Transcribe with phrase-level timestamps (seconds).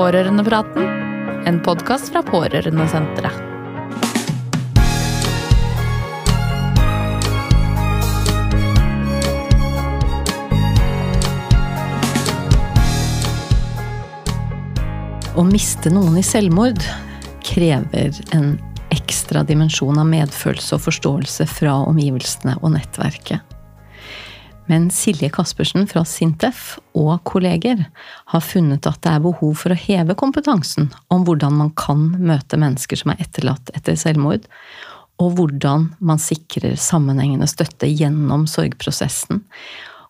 [0.00, 0.86] Pårørendepraten,
[1.44, 3.34] en podkast fra Pårørendesenteret.
[15.36, 16.80] Å miste noen i selvmord
[17.44, 18.54] krever en
[18.96, 23.49] ekstra dimensjon av medfølelse og forståelse fra omgivelsene og nettverket.
[24.70, 27.80] Men Silje Caspersen fra Sintef og kolleger
[28.30, 32.60] har funnet at det er behov for å heve kompetansen om hvordan man kan møte
[32.60, 34.46] mennesker som er etterlatt etter selvmord,
[35.18, 39.42] og hvordan man sikrer sammenhengende støtte gjennom sorgprosessen.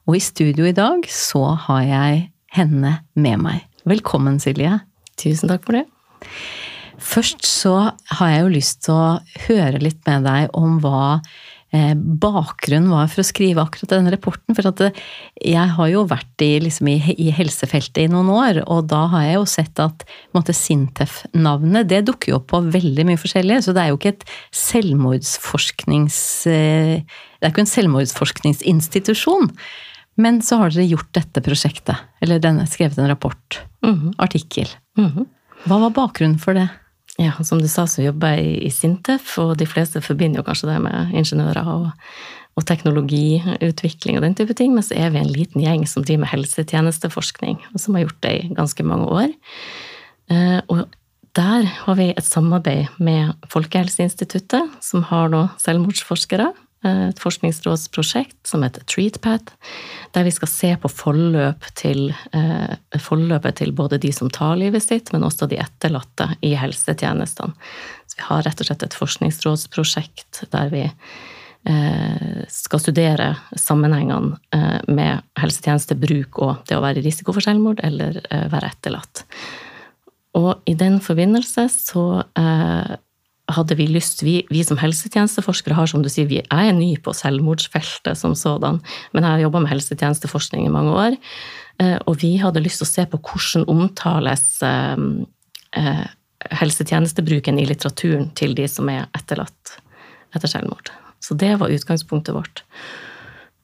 [0.04, 2.22] Og i studio i dag så har jeg
[2.52, 3.64] henne med meg.
[3.88, 4.82] Velkommen, Silje.
[5.20, 5.86] Tusen takk for det.
[7.00, 7.74] Først så
[8.18, 11.20] har jeg jo lyst til å høre litt med deg om hva
[11.70, 14.56] bakgrunnen var for å skrive akkurat denne rapporten.
[14.56, 15.02] For at eh,
[15.52, 19.26] jeg har jo vært i, liksom i, i, helsefeltet i noen år, og da har
[19.28, 20.06] jeg jo sett at
[20.50, 23.60] Sintef-navnet det dukker jo opp på veldig mye forskjellig.
[23.62, 26.18] Så det er jo ikke et selvmordsforsknings...
[26.50, 27.06] Eh,
[27.40, 29.52] det er ikke en selvmordsforskningsinstitusjon.
[30.20, 34.14] Men så har dere gjort dette prosjektet, eller denne, skrevet en rapport, mm -hmm.
[34.18, 34.68] artikkel.
[34.98, 35.26] Mm -hmm.
[35.64, 36.68] Hva var bakgrunnen for det?
[37.18, 40.70] Ja, som du sa, så jobber jeg i Sintef, og de fleste forbinder jo kanskje
[40.70, 41.90] det med ingeniører og,
[42.56, 46.24] og teknologiutvikling og den type ting, men så er vi en liten gjeng som driver
[46.24, 49.36] med helsetjenesteforskning, og som har gjort det i ganske mange år.
[50.30, 50.86] Eh, og
[51.36, 56.52] der har vi et samarbeid med Folkehelseinstituttet, som har selvmordsforskere
[56.86, 59.50] et forskningsrådsprosjekt som heter TreatPad,
[60.16, 64.82] der vi skal se på forløp til, eh, forløpet til både de som tar livet
[64.82, 67.52] sitt, men også de etterlatte i helsetjenestene.
[68.06, 74.80] Så vi har rett og slett et forskningsrådsprosjekt der vi eh, skal studere sammenhengene eh,
[74.88, 79.26] med helsetjenestebruk og det å være i risiko for selvmord eller eh, være etterlatt.
[80.38, 82.96] Og i den forbindelse så eh,
[83.56, 87.14] hadde vi lyst vi, vi, som helsetjenesteforskere har, som du sier, vi er ny på
[87.16, 88.80] selvmordsfeltet som sådan,
[89.14, 91.18] men jeg har jobba med helsetjenesteforskning i mange år.
[91.80, 95.04] Eh, og vi hadde lyst til å se på hvordan omtales eh,
[95.80, 96.06] eh,
[96.60, 99.78] helsetjenestebruken i litteraturen til de som er etterlatt
[100.36, 100.92] etter selvmord.
[101.20, 102.64] Så det var utgangspunktet vårt.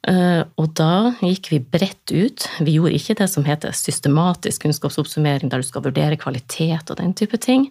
[0.07, 2.45] Og da gikk vi bredt ut.
[2.63, 7.15] Vi gjorde ikke det som heter systematisk kunnskapsoppsummering, der du skal vurdere kvalitet og den
[7.19, 7.65] type ting,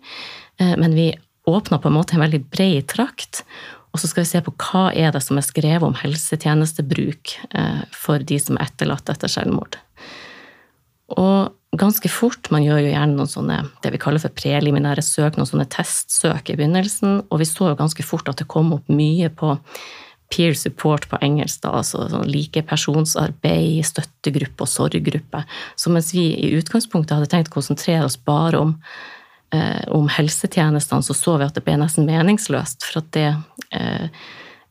[0.59, 1.13] men vi
[1.49, 3.43] åpna på en måte en veldig bred trakt.
[3.95, 7.83] Og så skal vi se på hva er det som er skrevet om helsetjenestebruk eh,
[7.95, 9.77] for de som er etterlatt etter selvmord.
[11.15, 15.37] Og ganske fort, man gjør jo gjerne noen sånne det vi kaller for preliminære søk,
[15.37, 18.91] noen sånne testsøk i begynnelsen, og vi så jo ganske fort at det kom opp
[18.91, 19.55] mye på
[20.33, 25.43] peer support på engelsk, da, altså sånn likepersonsarbeid, støttegruppe og sorggruppe.
[25.79, 28.73] Så mens vi i utgangspunktet hadde tenkt å konsentrere oss bare om
[29.93, 32.85] om helsetjenestene, så så vi at det ble nesten meningsløst.
[32.87, 33.29] For at det
[33.75, 34.25] eh,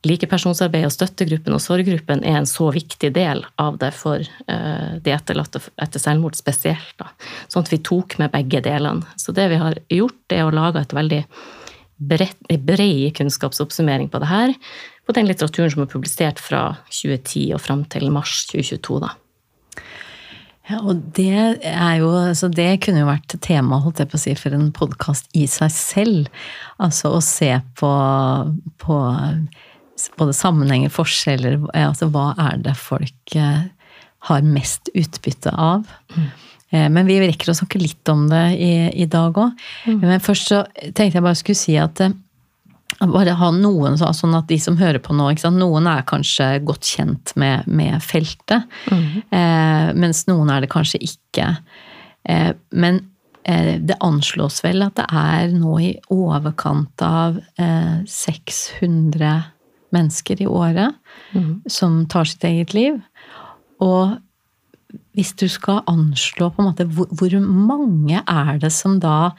[0.05, 5.13] likepersonsarbeid og støttegruppen og sorggruppen er en så viktig del av det for eh, de
[5.15, 6.93] etterlatte etter selvmord spesielt.
[7.01, 7.09] Da.
[7.49, 9.05] Sånn at vi tok med begge delene.
[9.21, 11.23] Så det vi har gjort, er å lage et veldig
[11.97, 14.55] bred kunnskapsoppsummering på det her,
[15.07, 18.99] på den litteraturen som er publisert fra 2010 og fram til mars 2022.
[19.05, 19.13] da.
[20.65, 24.21] Ja, og det er jo altså Det kunne jo vært tema holdt jeg på å
[24.23, 26.31] si, for en podkast i seg selv.
[26.81, 27.91] Altså å se på,
[28.81, 28.97] på
[30.17, 33.67] både sammenhenger, forskjeller Altså hva er det folk eh,
[34.29, 35.85] har mest utbytte av?
[36.15, 36.27] Mm.
[36.71, 38.73] Eh, men vi rekker å snakke litt om det i,
[39.05, 39.65] i dag òg.
[39.85, 40.01] Mm.
[40.01, 42.17] Men først så tenkte jeg bare skulle si at eh,
[42.99, 47.33] bare ha noen sånn at de som hører på nå Noen er kanskje godt kjent
[47.35, 49.09] med, med feltet, mm.
[49.35, 51.49] eh, mens noen er det kanskje ikke.
[52.23, 53.01] Eh, men
[53.43, 59.51] eh, det anslås vel at det er nå i overkant av 600 eh,
[59.95, 60.95] mennesker i året
[61.35, 61.65] mm.
[61.71, 62.99] som tar sitt eget liv.
[63.83, 64.15] Og
[65.15, 69.35] hvis du skal anslå på en måte hvor, hvor mange er det som da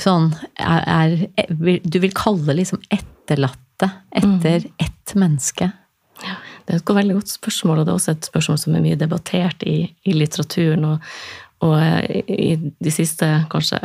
[0.00, 4.72] sånn er, er, Du vil kalle liksom etterlatte etter mm.
[4.78, 5.70] ett menneske?
[6.20, 6.36] Ja,
[6.66, 8.98] det er et veldig godt spørsmål, og det er også et spørsmål som er mye
[9.00, 10.84] debattert i, i litteraturen.
[10.84, 11.06] Og,
[11.64, 13.80] og, eh, i de siste kanskje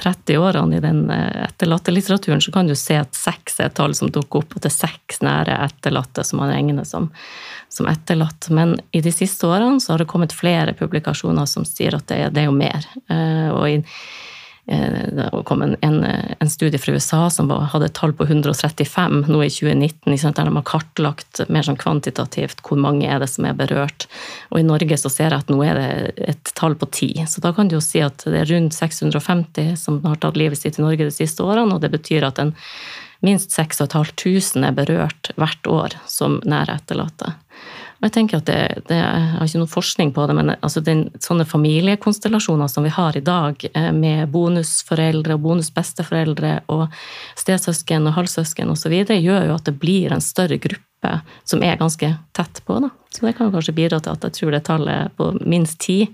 [0.00, 3.94] 30 årene i den eh, etterlattelitteraturen så kan du se at seks er et tall
[3.94, 7.08] som dukker opp, at det er seks nære etterlatte som man regner som,
[7.70, 8.50] som etterlatt.
[8.50, 12.20] Men i de siste årene så har det kommet flere publikasjoner som sier at det,
[12.34, 12.90] det er jo mer.
[13.06, 13.80] Eh, og i
[14.66, 16.04] det kom en, en,
[16.38, 20.54] en, studie fra USA som hadde et tall på 135 nå i 2019, der de
[20.56, 24.08] har kartlagt mer sånn kvantitativt hvor mange er det som er berørt.
[24.48, 27.10] Og i Norge så ser jeg at nå er det et tall på ti.
[27.28, 30.60] Så da kan du jo si at det er rundt 650 som har tatt livet
[30.60, 32.56] sitt i Norge de siste årene, og det betyr at en
[33.24, 37.34] minst 6500 er berørt hvert år som nære etterlatte.
[37.98, 40.82] Og jeg tenker at det, det, Jeg har ikke noe forskning på det, men altså
[40.84, 46.88] den, sånne familiekonstellasjoner som vi har i dag, eh, med bonusforeldre og bonusbesteforeldre og
[47.40, 52.10] stesøsken og halvsøsken osv., gjør jo at det blir en større gruppe som er ganske
[52.36, 52.80] tett på.
[52.80, 52.90] Da.
[53.14, 56.04] Så det kan jo kanskje bidra til at jeg tror det tallet på minst ti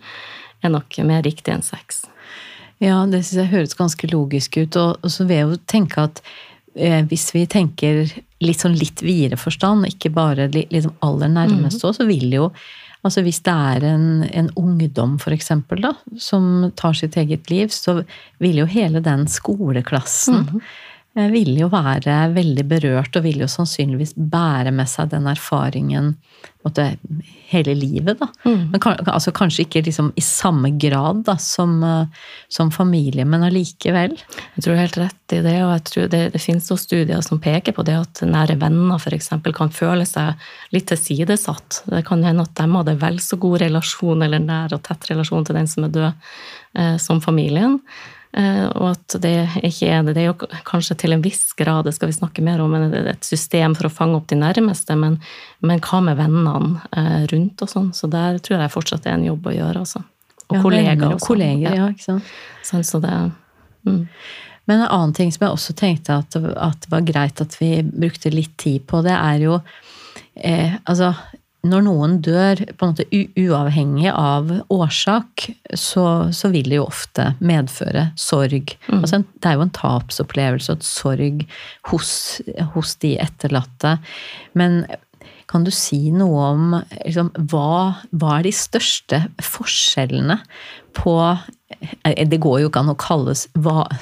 [0.60, 2.04] er nok mer riktig enn seks.
[2.80, 4.76] Ja, det syns jeg høres ganske logisk ut.
[4.80, 6.22] Og, så vil jeg jo tenke at
[6.74, 8.04] hvis vi tenker
[8.40, 11.98] litt sånn litt videre forstand, ikke bare liksom aller nærmeste òg, mm.
[11.98, 12.52] så vil jo
[13.00, 17.70] Altså hvis det er en, en ungdom, for eksempel, da, som tar sitt eget liv,
[17.72, 18.02] så
[18.44, 20.66] vil jo hele den skoleklassen mm.
[21.14, 26.14] Vil jo være veldig berørt og vil jo sannsynligvis bære med seg den erfaringen
[26.64, 26.84] måtte,
[27.50, 28.28] hele livet, da.
[28.44, 28.70] Mm.
[28.70, 34.14] Men altså, kanskje ikke liksom i samme grad da, som, eh, som familie, men allikevel.
[34.18, 36.84] Jeg tror du har helt rett i det, og jeg tror det, det finnes også
[36.84, 39.32] studier som peker på det at nære venner f.eks.
[39.56, 40.46] kan føle seg
[40.76, 41.82] litt tilsidesatt.
[41.90, 45.48] Det kan hende at de hadde vel så god relasjon eller nær og tett relasjon
[45.48, 46.32] til den som er død,
[46.78, 47.80] eh, som familien.
[48.32, 49.34] Eh, og at det
[49.66, 50.14] ikke er det.
[50.14, 53.26] Det er jo kanskje til en viss grad, det skal vi snakke mer om, et
[53.26, 55.18] system for å fange opp de nærmeste, men,
[55.66, 57.90] men hva med vennene eh, rundt og sånn?
[57.96, 60.04] Så der tror jeg fortsatt det er en jobb å gjøre, altså.
[60.50, 61.08] Og ja, kolleger.
[61.08, 61.90] Og, og kolleger, ja.
[61.90, 62.30] ikke sant.
[62.66, 63.16] Sånn, så det,
[63.86, 64.00] mm.
[64.70, 67.72] Men en annen ting som jeg også tenkte at, at det var greit at vi
[67.82, 69.56] brukte litt tid på, det er jo
[70.36, 71.10] eh, Altså,
[71.66, 77.34] når noen dør på en måte uavhengig av årsak, så, så vil det jo ofte
[77.44, 78.74] medføre sorg.
[78.88, 79.02] Mm.
[79.02, 81.44] Altså, det er jo en tapsopplevelse og et sorg
[81.92, 82.14] hos,
[82.74, 83.98] hos, de etterlatte.
[84.56, 84.82] Men
[85.50, 90.38] kan du si noe om liksom, hva, hva er de største forskjellene
[90.96, 93.46] på eh, det går jo ikke an å kalles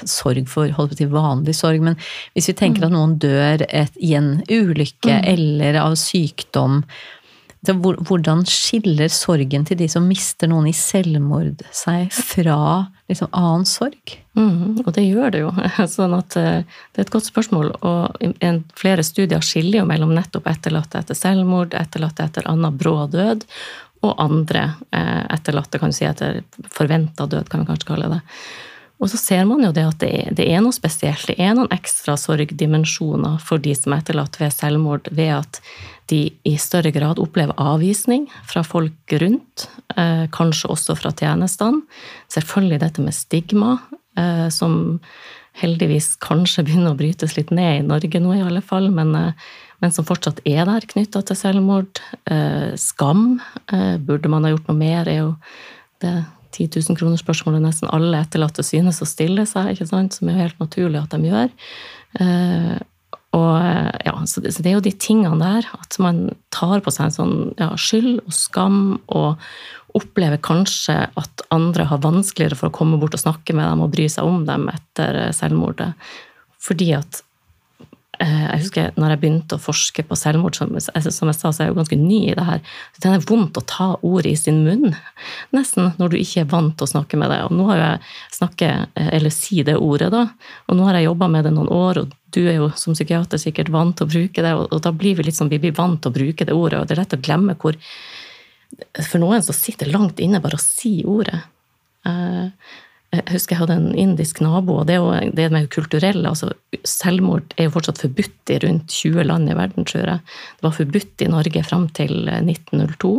[0.09, 1.97] sorg for holdt på til vanlig sorg, men
[2.35, 2.87] hvis vi tenker mm.
[2.87, 5.25] at noen dør et, i en ulykke mm.
[5.33, 6.83] eller av sykdom,
[7.67, 14.15] hvordan skiller sorgen til de som mister noen i selvmord, seg fra liksom, annen sorg?
[14.39, 15.51] Mm, og det gjør det jo.
[15.91, 17.73] Sånn at eh, det er et godt spørsmål.
[17.83, 23.43] Og flere studier skiller jo mellom nettopp etterlatte etter selvmord, etterlatte etter annen brå død,
[24.07, 26.39] og andre eh, etterlatte, kan du si, etter
[26.71, 28.23] forventa død, kan vi kanskje kalle det.
[28.99, 31.29] Og så ser man jo det at det er, det er, noe spesielt.
[31.29, 35.61] Det er noen ekstra sorgdimensjoner for de som er etterlatt ved selvmord, ved at
[36.11, 41.85] de i større grad opplever avvisning fra folk rundt, eh, kanskje også fra tjenestene.
[42.33, 43.77] Selvfølgelig dette med stigma,
[44.17, 44.99] eh, som
[45.59, 49.31] heldigvis kanskje begynner å brytes litt ned i Norge nå, i alle fall, men, eh,
[49.79, 52.01] men som fortsatt er der knytta til selvmord.
[52.27, 53.39] Eh, skam.
[53.71, 55.07] Eh, burde man ha gjort noe mer?
[55.07, 55.37] er jo
[56.01, 56.25] det
[56.55, 60.17] 10 000 kroner-spørsmålet nesten alle etterlatte synes å stille seg, ikke sant?
[60.17, 61.51] som er jo helt naturlig at de gjør.
[62.19, 62.77] Eh,
[63.37, 63.55] og
[64.07, 67.09] ja, så det, så det, er jo de tingene der, at man tar på seg
[67.09, 68.79] en sånn ja, skyld og skam,
[69.13, 69.37] og
[69.97, 73.93] opplever kanskje at andre har vanskeligere for å komme bort og snakke med dem og
[73.93, 75.93] bry seg om dem etter selvmordet.
[76.61, 77.28] Fordi at Eh,
[78.19, 81.69] jeg husker når jeg begynte å forske på selvmord, som, som jeg sa, så er
[81.69, 82.61] jeg jo ganske ny i det her.
[82.99, 84.91] Det er vondt å ta ordet i sin munn,
[85.55, 87.39] nesten, når du ikke er vant til å snakke med det.
[87.47, 88.09] Og nå har jeg
[88.41, 90.25] snakket, eh, eller si det ordet, da.
[90.67, 93.41] Og nå har jeg jobba med det noen år, og du er jo som psykiater
[93.41, 96.01] sikkert vant til å bruke det, og, da blir vi litt sånn, vi blir vant
[96.03, 97.79] til å bruke det ordet, og det er lett å glemme hvor
[99.01, 101.39] For noen så sitter langt inne bare å si ordet.
[102.05, 102.53] Uh,
[103.09, 106.51] jeg husker jeg hadde en indisk nabo, og det er jo det med kulturelle altså
[106.85, 110.21] Selvmord er jo fortsatt forbudt i rundt 20 land i verden, tror jeg.
[110.59, 113.13] Det var forbudt i Norge fram til 1902.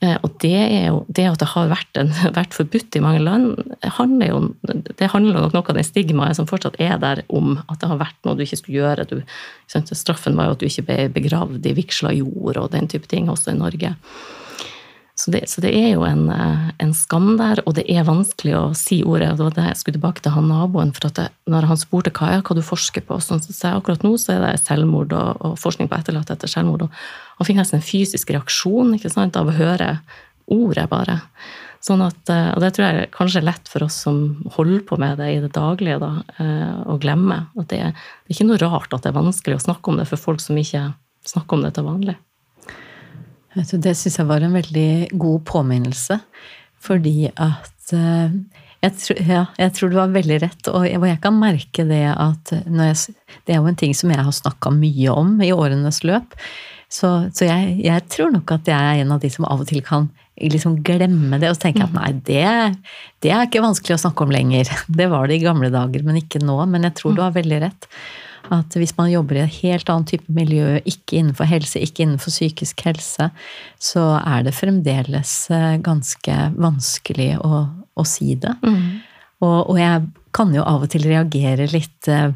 [0.00, 0.56] Eh, og det,
[0.88, 5.10] jo, det at det har vært, en, vært forbudt i mange land, handler jo, det
[5.12, 8.18] handler nok noe av det stigmaet som fortsatt er der om at det har vært
[8.24, 9.06] noe du ikke skulle gjøre.
[9.10, 9.20] Du,
[9.94, 13.30] straffen var jo at du ikke ble begravd i vigsla jord og den type ting
[13.30, 13.94] også i Norge.
[15.20, 18.54] Så det, så det, er jo en, eh, en, skam der, og det er vanskelig
[18.56, 19.34] å si ordet.
[19.36, 22.38] Det var det jeg skulle tilbake til han naboen, for det, når han spurte hva,
[22.40, 25.58] hva du forsker på, så sa jeg akkurat nå så er det selvmord og, og
[25.60, 26.86] forskning på etterlatte etter selvmord.
[26.86, 29.90] Og han fikk nesten en fysisk reaksjon sant, av å høre
[30.50, 31.20] ordet, bare.
[31.84, 34.96] Sånn at, eh, og det tror jeg kanskje er lett for oss som holder på
[35.00, 37.42] med det i det daglige, da, eh, å glemme.
[37.60, 37.92] At det er,
[38.24, 40.40] det er ikke noe rart at det er vanskelig å snakke om det for folk
[40.40, 40.94] som ikke
[41.28, 42.16] snakker om det til vanlig.
[43.56, 46.20] Det syns jeg var en veldig god påminnelse.
[46.80, 48.36] Fordi at eh,
[48.80, 51.84] Jeg, tror- ja, jeg tror du har veldig rett, og jeg, og jeg kan merke
[51.84, 53.14] det at når jeg,
[53.44, 56.32] Det er jo en ting som jeg har snakka mye om i årenes løp.
[56.90, 59.68] Så, så jeg, jeg tror nok at jeg er en av de som av og
[59.68, 60.08] til kan
[60.40, 62.46] liksom glemme det, og jeg at nei, det,
[63.20, 64.70] det er ikke vanskelig å snakke om lenger.
[64.88, 66.56] Det var det i gamle dager, men ikke nå.
[66.66, 67.86] Men jeg tror du har veldig rett.
[68.50, 72.32] At hvis man jobber i et helt annet type miljø, ikke innenfor helse, ikke innenfor
[72.32, 73.30] psykisk helse,
[73.78, 78.56] så er det fremdeles eh, ganske vanskelig å, å si det.
[79.40, 80.02] Og, og jeg
[80.36, 82.30] kan jo av og til reagere litt eh,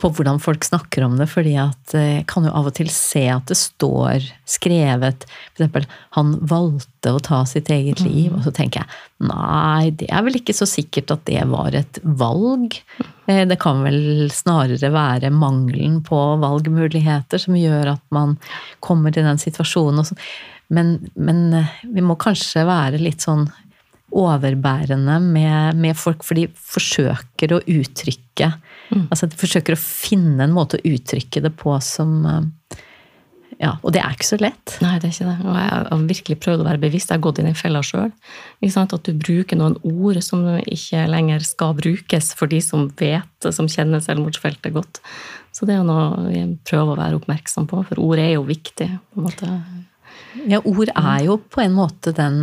[0.00, 2.88] på hvordan folk snakker om det, fordi at eh, jeg kan jo av og til
[2.92, 8.54] se at det står skrevet eksempel 'han valgte å ta sitt eget liv', og så
[8.54, 12.80] tenker jeg nei, det er vel ikke så sikkert at det var et valg.
[13.28, 18.38] Eh, Det kan vel snarere være mangelen på valgmuligheter som gjør at man
[18.80, 20.04] kommer til den situasjonen.
[20.04, 20.18] sånn.
[20.68, 23.46] Men, men eh, vi må kanskje være litt sånn
[24.16, 28.54] overbærende med, med folk, for de forsøker å uttrykke
[29.10, 32.76] Altså de forsøker å finne en måte å uttrykke det på som eh,
[33.62, 34.74] Ja, og det er ikke så lett.
[34.84, 35.36] Nei, det er ikke det.
[35.48, 37.08] Og jeg har virkelig prøvd å være bevisst.
[37.08, 38.12] Jeg har gått i den fella sjøl.
[38.68, 43.70] At du bruker noen ord som ikke lenger skal brukes for de som vet, som
[43.72, 45.00] kjenner selvmordsfeltet godt.
[45.56, 48.90] Så det er noe jeg prøver å være oppmerksom på, for ord er jo viktig.
[48.92, 49.48] på en måte.
[50.44, 52.36] Ja, ord er jo på en måte den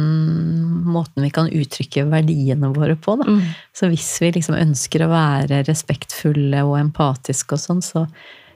[0.89, 3.15] måten vi kan uttrykke verdiene våre på.
[3.19, 3.37] Da.
[3.75, 8.05] Så hvis vi liksom ønsker å være respektfulle og empatiske og sånn, så,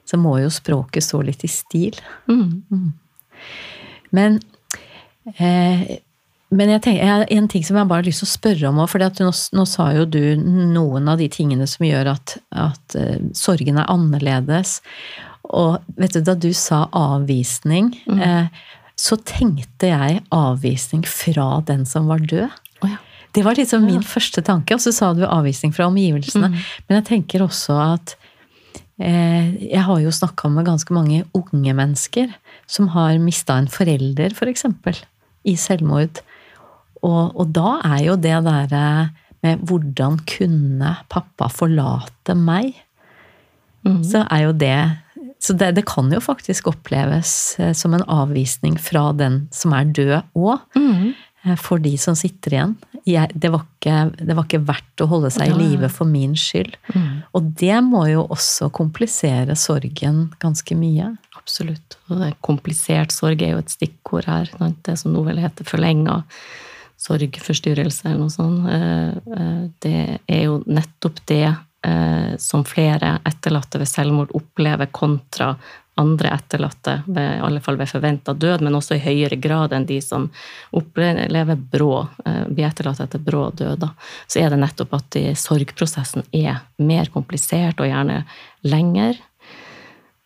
[0.07, 1.99] så må jo språket stå litt i stil.
[2.31, 2.91] Mm.
[4.17, 4.39] Men,
[5.35, 5.85] eh,
[6.47, 8.83] men jeg tenker, jeg en ting som jeg bare har lyst til å spørre om.
[8.89, 13.17] For nå, nå sa jo du noen av de tingene som gjør at, at uh,
[13.35, 14.79] sorgen er annerledes.
[15.47, 18.47] Og vet du, da du sa avvisning, eh,
[18.97, 22.49] så tenkte jeg avvisning fra den som var død.
[22.81, 22.97] Oh, ja.
[23.35, 24.73] Det var liksom min første tanke.
[24.73, 26.49] Og så sa du avvisning fra omgivelsene.
[26.87, 28.15] Men jeg tenker også at
[28.97, 32.33] eh, Jeg har jo snakka med ganske mange unge mennesker
[32.65, 35.05] som har mista en forelder, f.eks., for
[35.47, 36.23] i selvmord.
[37.05, 38.87] Og, og da er jo det derre
[39.45, 42.73] med hvordan kunne pappa forlate meg?
[44.03, 44.79] Så er jo det
[45.47, 49.87] Så det, det kan jo faktisk oppleves eh, som en avvisning fra den som er
[49.95, 50.83] død òg
[51.61, 52.71] for de som sitter igjen.
[53.07, 56.33] Jeg, det, var ikke, det var ikke verdt å holde seg i live for min
[56.35, 56.73] skyld.
[57.37, 61.13] Og det må jo også komplisere sorgen ganske mye.
[61.39, 61.95] Absolutt.
[62.09, 64.51] Og det er komplisert sorg er jo et stikkord her.
[64.83, 66.17] Det som nå vel heter forlenga
[66.97, 68.67] sorgforstyrrelse eller noe sånt.
[68.73, 71.63] Eh, eh, Det er jo nettopp det eh,
[72.39, 75.53] som flere etterlatte ved selvmord opplever kontra
[75.97, 79.87] andre etterlatte, ved, i alle fall ved forventa død, men også i høyere grad enn
[79.89, 80.27] de som
[80.77, 82.03] opplever brå,
[82.51, 83.87] blir etterlatt etter brå død.
[84.29, 88.19] Så er det nettopp at de, sorgprosessen er mer komplisert og gjerne
[88.67, 89.17] lenger.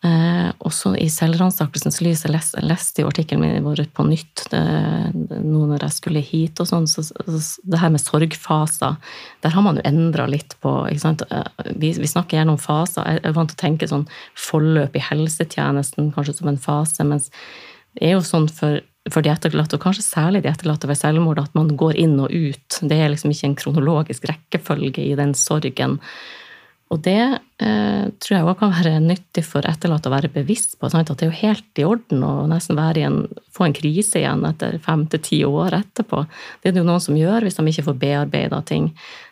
[0.02, 5.60] Eh, også i selvransakelsens lys, jeg leste, leste jo artikkelen min vår på nytt nå
[5.70, 8.96] når jeg skulle hit, og sånn, så, så det her med sorgfaser,
[9.46, 11.22] der har man jo endra litt på sant?
[11.70, 13.06] Vi, vi snakker gjerne om faser.
[13.06, 17.30] Jeg er vant til å tenke sånn forløp i helsetjenesten kanskje som en fase, mens
[17.94, 21.40] det er jo sånn for for de etterlatte, og kanskje særlig de etterlatte ved selvmord,
[21.42, 22.78] at man går inn og ut.
[22.86, 25.98] Det er liksom ikke en kronologisk rekkefølge i den sorgen.
[26.92, 30.90] Og det eh, tror jeg også kan være nyttig for etterlatte å være bevisst på.
[30.92, 31.08] Sant?
[31.08, 33.22] At det er jo helt i orden å nesten en,
[33.54, 36.24] få en krise igjen etter fem til ti år etterpå.
[36.60, 38.90] Det er det jo noen som gjør hvis de ikke får bearbeida ting.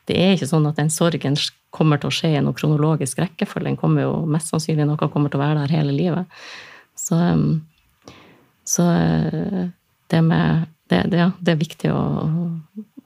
[0.09, 1.37] Det er ikke sånn at den sorgen
[1.75, 3.69] kommer til å skje i noen kronologisk rekkefølge.
[3.69, 6.41] Den kommer jo mest sannsynlig noe kommer til å være der hele livet.
[6.97, 7.19] Så,
[8.69, 8.87] så
[10.11, 12.01] det med det, det, det, er viktig å,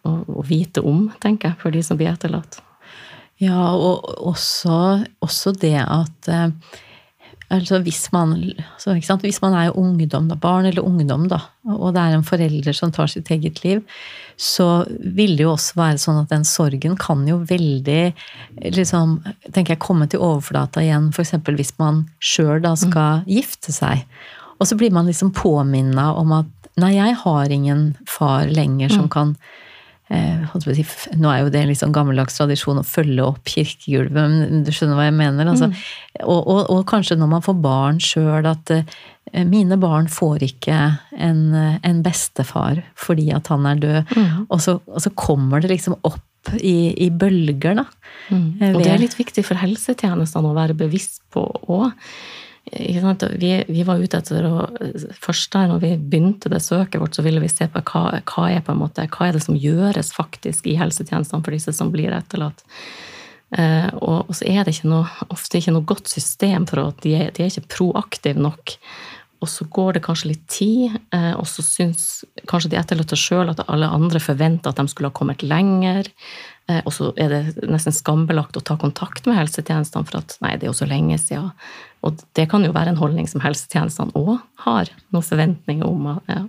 [0.09, 2.63] å, å vite om, tenker jeg, for de som blir etterlatt.
[3.43, 6.51] Ja, og også, også det at eh,
[7.53, 8.37] altså hvis, man,
[8.79, 12.77] så, hvis man er ungdom, da, barn eller ungdom, da, og det er en forelder
[12.77, 13.83] som tar sitt eget liv,
[14.37, 18.15] så vil det jo også være sånn at den sorgen kan jo veldig
[18.75, 21.37] liksom, tenker jeg, komme til overflata igjen, f.eks.
[21.51, 23.29] hvis man sjøl skal mm.
[23.31, 24.07] gifte seg.
[24.59, 26.51] Og så blir man liksom påminna om at
[26.81, 29.13] nei, jeg har ingen far lenger som mm.
[29.15, 29.37] kan
[30.13, 34.71] Nå er jo det en litt sånn gammeldags tradisjon å følge opp kirkegulvet, men du
[34.75, 35.49] skjønner hva jeg mener?
[35.49, 35.79] Altså, mm.
[36.27, 38.85] og, og, og, kanskje når man får barn sjøl, at eh,
[39.49, 40.77] mine barn får ikke
[41.17, 44.15] en, en, bestefar fordi at han er død.
[44.15, 44.45] Mm.
[44.45, 47.89] Og, så, og, så, kommer det liksom opp i, i bølger, da.
[48.29, 48.75] Mm.
[48.75, 51.97] Og det er litt viktig for helsetjenestene å være bevisst på òg.
[52.73, 54.67] Vi, vi, var ute etter å
[55.21, 58.45] Først der når vi begynte det søket vårt, så ville vi se på hva, hva,
[58.51, 61.93] er, på en måte, hva er det som gjøres faktisk i helsetjenestene for disse som
[61.93, 62.65] blir etterlatt.
[63.55, 67.05] Eh, og, og, så er det ikke noe, ofte ikke noe godt system for at
[67.05, 68.79] de er, de er ikke proaktive nok.
[69.45, 73.53] Og så går det kanskje litt tid, eh, og så syns kanskje de etterlatte sjøl
[73.53, 76.09] at alle andre forventer at de skulle ha kommet lenger.
[76.71, 80.55] Eh, og så er det nesten skambelagt å ta kontakt med helsetjenestene for at nei,
[80.57, 81.51] det er jo så lenge siden.
[82.05, 86.09] Og det kan jo være en holdning som helsetjenestene òg har noen forventninger om.
[86.29, 86.43] Ja.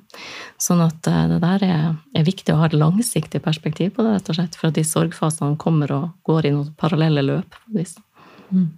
[0.62, 4.18] Sånn at eh, det der er, er, viktig å ha et langsiktig perspektiv på det,
[4.18, 7.60] rett og slett, for at de sorgfasene kommer og går i noen parallelle løp.
[7.76, 8.70] Mm.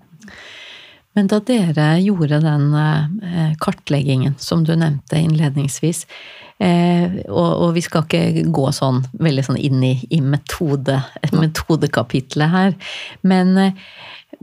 [1.17, 6.05] Men da dere gjorde den eh, kartleggingen som du nevnte innledningsvis,
[6.57, 10.97] Eh, og, vi skal ikke gå sånn veldig sånn inn i, i metode,
[11.37, 12.77] metodekapitlet her.
[13.21, 13.83] Men, eh,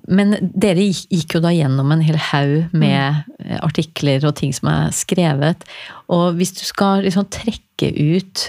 [0.06, 3.24] men, dere gikk jo da gjennom en hel haug med
[3.64, 5.66] artikler og ting som er skrevet.
[6.12, 8.46] Og hvis du skal liksom trekke ut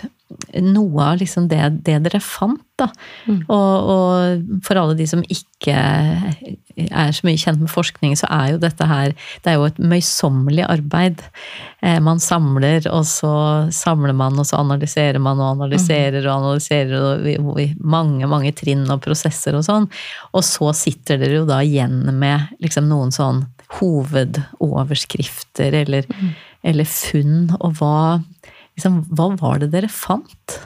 [0.58, 2.88] noe av liksom det, det, dere fant, da.
[3.30, 3.44] Mm.
[3.54, 8.52] Og, og, for alle de som ikke er så mye kjent med forskning, så er
[8.52, 11.22] jo dette her Det er jo et møysommelig arbeid.
[11.80, 13.34] Eh, man samler, og så
[13.76, 16.28] samler man, og så analyserer man og analyserer mm.
[16.28, 16.96] og analyserer,
[17.40, 19.88] og mange, mange trinn og prosesser og sånn.
[20.34, 23.46] Og så sitter dere jo da igjen med liksom noen sånn
[23.80, 26.30] hovedoverskrifter eller, mm.
[26.72, 27.98] eller funn, og hva
[28.78, 30.60] liksom, hva var det dere fant?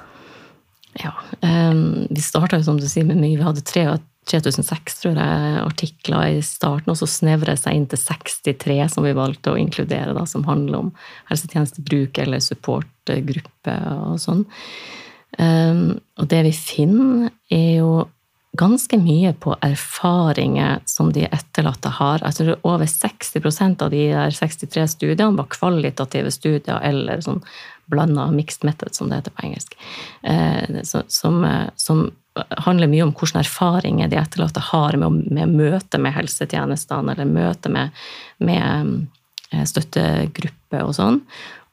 [1.00, 3.38] Ja, um, vi starta jo som du sier med mye.
[3.38, 8.02] Vi hadde 3006 tror jeg, artikler i starten, og så snevra det seg inn til
[8.02, 10.94] 63 som vi valgte å inkludere, da, som handler om
[11.32, 14.46] helsetjenestebruk eller supportgruppe og sånn.
[15.38, 17.92] Um, og det vi finner, er jo
[18.58, 22.24] ganske mye på erfaringer som de etterlatte har.
[22.26, 27.44] Jeg tror over 60% av de der 63 studiene var kvalitative studier eller sånn
[27.90, 29.78] blanda mixed method, som det heter på engelsk.
[30.22, 32.10] Eh, som, eh, som,
[32.64, 37.72] handler mye om hvilke erfaringer de etterlatte har med, med møte med helsetjenestene, eller møte
[37.74, 37.98] med,
[38.38, 38.94] med
[39.52, 41.20] eh, støttegrupper og sånn.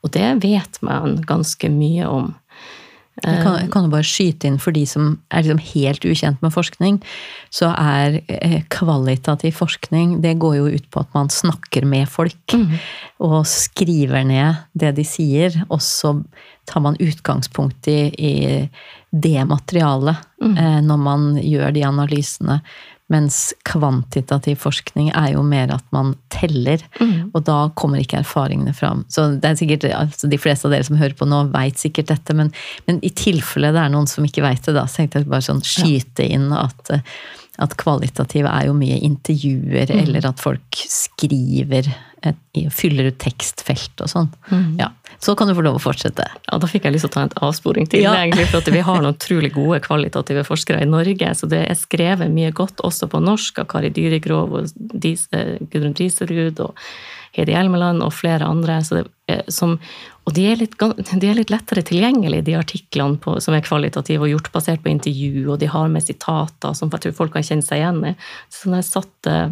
[0.03, 2.35] Og det vet man ganske mye om.
[3.25, 6.43] Jeg kan, jeg kan jo bare skyte inn for de som er liksom helt ukjent
[6.45, 6.99] med forskning,
[7.55, 12.53] så er eh, kvalitativ forskning Det går jo ut på at man snakker med folk
[12.53, 12.75] mm.
[13.25, 16.13] og skriver ned det de sier, og så
[16.69, 18.35] tar man utgangspunkt i, i
[19.17, 20.57] det materialet mm.
[20.85, 22.61] når man gjør de analysene.
[23.13, 27.31] Mens kvantitativ forskning er jo mer at man teller, mm.
[27.37, 29.05] og da kommer ikke erfaringene fram.
[29.13, 32.11] Så det er sikkert, altså De fleste av dere som hører på nå, veit sikkert
[32.11, 32.51] dette, men,
[32.89, 35.47] men, i tilfelle det er noen som ikke veit det, da, så tenkte jeg bare
[35.47, 36.91] sånn skyte inn at,
[37.63, 40.03] at kvalitativ er jo mye intervjuer, mm.
[40.03, 41.93] eller at folk skriver
[42.73, 44.31] fyller ut tekstfelt og sånn.
[44.51, 44.77] Mm.
[44.81, 44.91] Ja.
[45.23, 46.27] Så kan du få lov å fortsette.
[46.49, 48.03] Ja, Da fikk jeg lyst til å ta en avsporing til.
[48.05, 48.15] Ja.
[48.15, 51.35] egentlig, for Vi har noen utrolig gode kvalitative forskere i Norge.
[51.35, 55.95] Så det er skrevet mye godt også på norsk av Kari Dyregrov og eh, Gudrun
[55.97, 56.77] Driserud og
[57.37, 58.81] Hedi Elmeland og flere andre.
[59.29, 59.77] Det, som,
[60.25, 64.25] og de er, litt, de er, litt, lettere tilgjengelige, de artiklene på, som er kvalitative
[64.25, 67.47] og gjort basert på intervju, og de har med sitater som jeg tror folk kan
[67.47, 68.17] kjenne seg igjen i.
[68.53, 69.49] Så når jeg satt eh,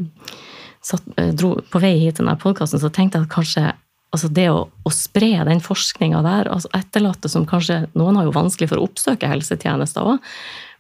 [0.84, 3.72] satt, eh, dro på vei hit til denne podkasten, så tenkte jeg at kanskje
[4.14, 8.36] altså det å, å spre den forskninga der altså Etterlatte som kanskje Noen har jo
[8.36, 10.22] vanskelig for å oppsøke helsetjenester òg.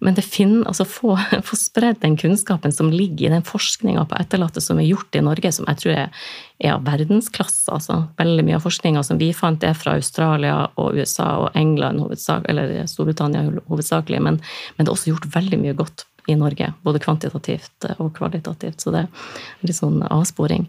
[0.04, 1.16] Men det finner, altså få,
[1.48, 5.22] få spredd den kunnskapen som ligger i den forskninga på etterlatte som er gjort i
[5.24, 6.24] Norge, som jeg tror er,
[6.60, 7.66] er av verdensklasse.
[7.72, 12.04] Altså, veldig mye av forskninga som vi fant, er fra Australia og USA og England,
[12.50, 14.20] eller Storbritannia hovedsakelig.
[14.28, 14.42] Men,
[14.76, 16.72] men det er også gjort veldig mye godt i Norge.
[16.84, 18.80] Både kvantitativt og kvalitativt.
[18.80, 20.68] Så det er litt sånn avsporing.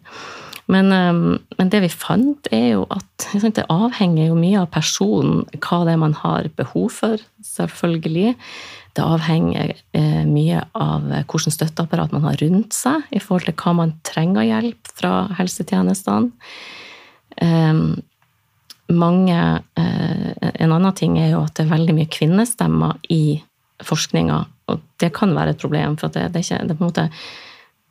[0.71, 5.43] Men, ehm, men det vi fant, er jo at det avhenger jo mye av personen,
[5.61, 8.33] hva det er man har behov for, selvfølgelig.
[8.97, 13.75] Det avhenger eh, mye av hvilket støtteapparat man har rundt seg, i forhold til hva
[13.77, 16.31] man trenger av hjelp fra helsetjenestene.
[17.43, 18.01] Ehm,
[18.89, 19.39] mange,
[19.77, 23.41] eh, en annen ting er jo at det er veldig mye kvinnestemmer i
[23.85, 26.85] forskninga og det kan være et problem, for det, det, er ikke, det er på
[26.85, 27.09] en måte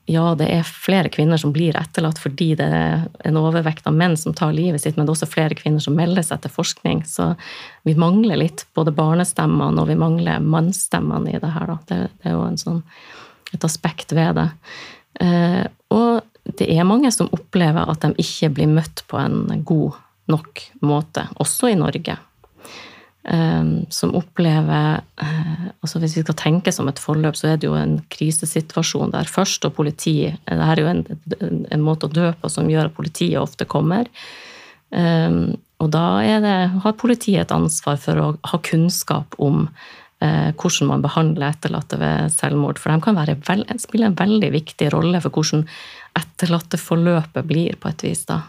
[0.07, 4.19] ja, det er flere kvinner som blir etterlatt fordi det er en overvekt av menn
[4.21, 7.01] som tar livet sitt, men det er også flere kvinner som melder seg til forskning.
[7.09, 7.31] Så
[7.89, 11.73] vi mangler litt både barnestemmene og vi mangler mannsstemmene i det her.
[11.89, 12.83] Det, det er jo sånn,
[13.57, 14.49] et aspekt ved det.
[15.25, 15.65] Eh,
[15.97, 19.97] og det er mange som opplever at de ikke blir møtt på en god
[20.29, 22.19] nok måte, også i Norge.
[23.25, 24.99] Som opplever
[25.81, 29.31] altså Hvis vi skal tenke som et forløp, så er det jo en krisesituasjon der
[29.33, 31.01] først, og politi Dette er jo en,
[31.41, 34.11] en, måte å dø på som gjør at politiet ofte kommer.
[35.85, 36.07] Og da
[36.41, 39.67] det, har politiet et ansvar for å ha kunnskap om
[40.25, 42.81] eh, hvordan man behandler etterlatte ved selvmord.
[42.81, 45.67] For de kan veld, spille en veldig viktig rolle for hvordan
[46.21, 48.25] etterlatteforløpet blir, på et vis.
[48.31, 48.41] da.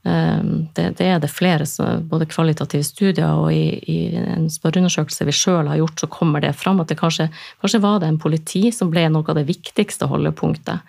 [0.00, 1.66] Um, det, det, er det flere,
[2.08, 6.54] både kvalitative studier og i, i en spørreundersøkelse vi sjøl har gjort, så kommer det
[6.56, 7.26] fram at det kanskje,
[7.60, 10.80] kanskje, var det en politi som ble noe av det viktigste holdepunktet.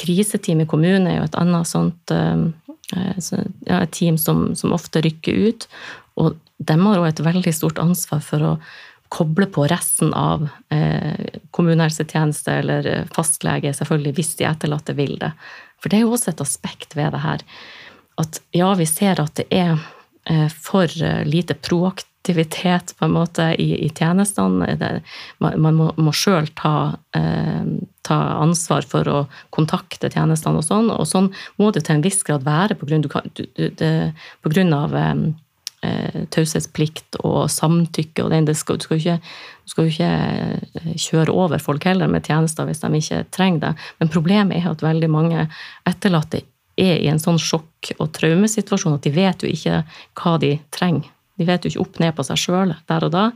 [0.00, 2.50] Kriseteam i kommunen er jo et annet sånt um,
[2.92, 5.66] ja, et team som, som, ofte rykker ut.
[6.20, 8.54] Og de har òg et veldig stort ansvar for å
[9.10, 15.32] koble på resten av eh, kommunehelsetjeneste eller fastlege, selvfølgelig, hvis de etterlatte vil det.
[15.82, 17.42] For det er jo også et aspekt ved det her.
[18.20, 19.76] At ja, vi ser at det er
[20.28, 24.78] eh, for eh, lite proaktivitet på en måte i, i tjenestene.
[25.38, 26.74] Man, man, må, må sjøl ta,
[27.16, 27.62] eh,
[28.06, 29.20] ta, ansvar for å
[29.54, 30.90] kontakte tjenestene og sånn.
[30.94, 31.30] Og sånn
[31.60, 33.06] må det til en viss grad være på grunn,
[33.56, 33.94] det,
[34.76, 35.14] av eh,
[35.86, 38.48] eh, taushetsplikt og samtykke og den.
[38.48, 39.34] Det skal, du skal jo ikke,
[39.86, 43.74] ikke, eh, kjøre over folk heller med tjenester hvis de ikke trenger det.
[44.00, 45.46] Men problemet er at veldig mange
[45.88, 46.44] etterlatte
[46.80, 49.82] er i en sånn sjokk- og traumesituasjon at de vet jo ikke
[50.20, 51.10] hva de trenger.
[51.40, 53.30] De vet jo ikke opp ned på seg sjøl der og da.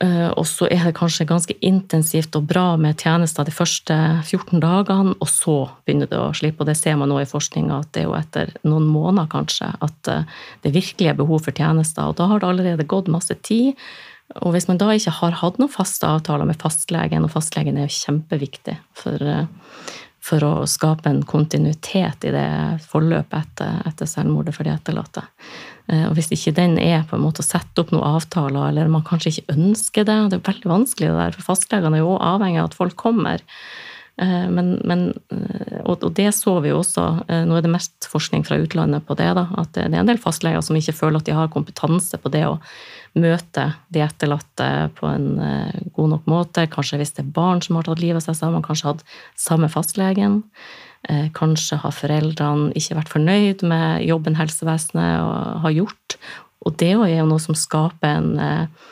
[0.00, 4.62] Eh, og så er det kanskje ganske intensivt og bra med tjenester de første 14
[4.62, 6.64] dagene, og så begynner det å slippe.
[6.64, 9.68] Og det ser man nå i forskninga, at det er jo etter noen måneder kanskje
[9.76, 12.08] at eh, det virkelig er behov for tjenester.
[12.08, 13.76] Og da har det allerede gått masse tid.
[14.40, 17.88] Og hvis man da ikke har hatt noen faste avtaler med fastlegen, og fastlegen er
[17.88, 19.44] jo kjempeviktig for, eh,
[20.24, 22.48] for å skape en kontinuitet i det
[22.90, 25.24] forløpet etter, etter selvmordet for de etterlatte.
[25.88, 28.92] Eh, og hvis ikke den er på en måte å sette opp noen avtaler, eller
[28.92, 32.18] man kanskje ikke ønsker det Det er veldig vanskelig, det der, for fastlegene er jo
[32.18, 33.44] avhengig av at folk kommer.
[34.16, 37.06] Eh, men, men, eh, og, det så vi jo også.
[37.46, 39.30] Nå er det mest forskning fra utlandet på det.
[39.38, 42.32] da, At det er en del fastleger som ikke føler at de har kompetanse på
[42.32, 42.58] det å
[43.18, 44.68] møte de etterlatte
[44.98, 45.32] på en
[45.96, 46.68] god nok måte.
[46.70, 48.92] Kanskje hvis det er barn som har tatt livet av seg, så har man kanskje
[48.92, 49.02] hatt
[49.38, 50.44] samme fastlegen.
[51.08, 56.16] Eh, kanskje har foreldrene ikke vært fornøyd med jobben helsevesenet har gjort.
[56.60, 58.90] Og det er jo noe som skaper en eh, eh,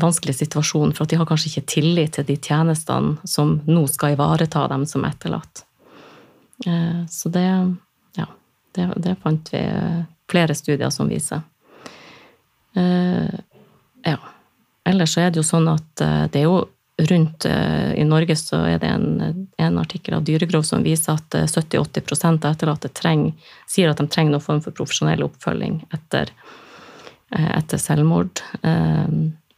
[0.00, 4.14] vanskelig situasjon, for at de har kanskje ikke tillit til de tjenestene som nå skal
[4.14, 5.64] ivareta dem som etterlatt.
[7.12, 7.44] Så det,
[8.16, 8.24] ja,
[8.78, 9.60] det, det fant vi
[10.32, 11.44] flere studier som viser.
[12.74, 14.16] Ja.
[14.88, 16.62] Ellers så er det jo sånn at det er jo
[16.98, 21.34] rundt eh, I Norge så er det en, en artikkel av Dyregrov som viser at
[21.34, 23.34] 70-80 eh, av etterlatte trenger,
[23.70, 26.32] sier at de trenger noen form for profesjonell oppfølging etter,
[27.30, 28.42] eh, etter selvmord.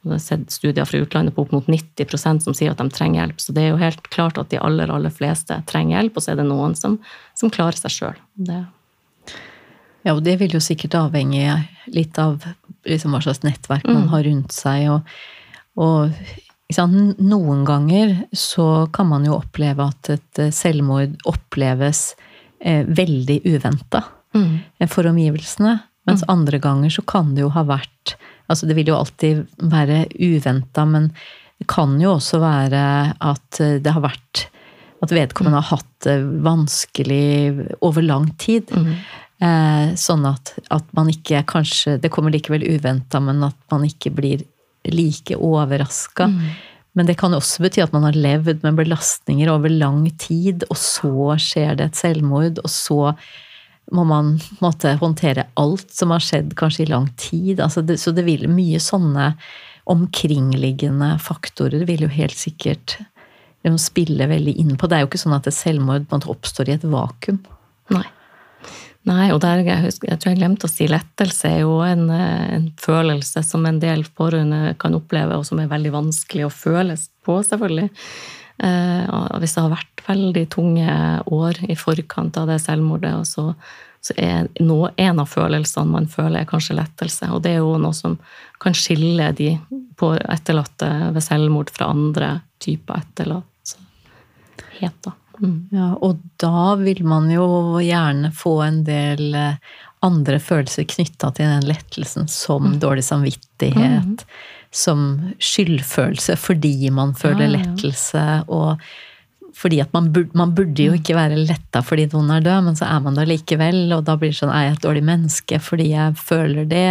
[0.01, 3.21] Det er sett studier fra utlandet på opp mot 90% som sier at de trenger
[3.21, 3.41] hjelp.
[3.43, 6.33] Så det er jo helt klart at de aller, aller fleste trenger hjelp, og så
[6.33, 6.97] er det noen som,
[7.37, 8.23] som klarer seg sjøl.
[10.01, 11.59] Ja, og det vil jo sikkert avhenge
[11.93, 12.41] litt av
[12.89, 14.13] liksom, hva slags nettverk man mm.
[14.15, 14.89] har rundt seg.
[14.95, 15.13] og,
[15.81, 16.15] og
[17.19, 22.15] noen ganger så kan man jo oppleve at et eh, selvmord oppleves
[22.61, 24.87] eh, veldig uventa mm.
[24.89, 25.79] For omgivelsene.
[26.07, 26.31] Mens mm.
[26.33, 28.15] andre ganger så kan det jo ha vært
[28.51, 31.11] Altså det vil jo alltid være uventa, men
[31.61, 32.83] det kan jo også være
[33.15, 34.49] at det har vært
[35.01, 38.69] At vedkommende har hatt det vanskelig over lang tid.
[38.73, 38.95] Mm.
[39.41, 44.13] Eh, sånn at, at, man ikke kanskje Det kommer likevel uventa, men at man ikke
[44.13, 44.45] blir
[44.93, 46.27] like overraska.
[46.29, 46.51] Mm.
[46.93, 50.77] Men det kan også bety at man har levd med belastninger over lang tid, og
[50.81, 53.15] så skjer det et selvmord, og så
[53.91, 57.61] må man måtte håndtere alt som har skjedd kanskje i lang tid.
[57.61, 59.33] Altså det, så det vil mye sånne
[59.91, 62.99] omkringliggende faktorer vil jo helt sikkert
[63.81, 64.89] spille veldig inn på.
[64.89, 67.43] Det er jo ikke sånn at et selvmord oppstår i et vakuum.
[67.93, 68.07] Nei.
[69.09, 72.11] Nei, og der, jeg, husker, jeg, tror jeg glemte å si lettelse er jo en,
[72.13, 77.07] en følelse som en del pårørende kan oppleve, og som er veldig vanskelig å føles
[77.25, 77.89] på, selvfølgelig.
[78.61, 80.97] Eh, hvis det har vært veldig tunge
[81.33, 83.47] år i forkant av det selvmordet, og så,
[84.05, 87.31] så er noe, en av følelsene man føler, er kanskje lettelse.
[87.33, 88.19] Og det er jo noe som
[88.61, 89.55] kan skille de
[90.01, 93.47] på etterlatte ved selvmord fra andre typer etterlatt.
[94.81, 95.17] Heter.
[95.41, 95.69] Mm.
[95.73, 101.49] Ja, og da vil man jo gjerne få en del eh, andre følelser knytta til
[101.49, 102.79] den lettelsen, som mm.
[102.81, 104.60] dårlig samvittighet, mm.
[104.71, 107.57] Som skyldfølelse fordi man føler ja, ja.
[107.59, 108.83] lettelse, og
[109.61, 112.79] fordi at man burde, man burde jo ikke være letta fordi noen er død, men
[112.79, 115.61] så er man det likevel, og da blir det sånn er jeg et dårlig menneske
[115.63, 116.89] fordi jeg føler det?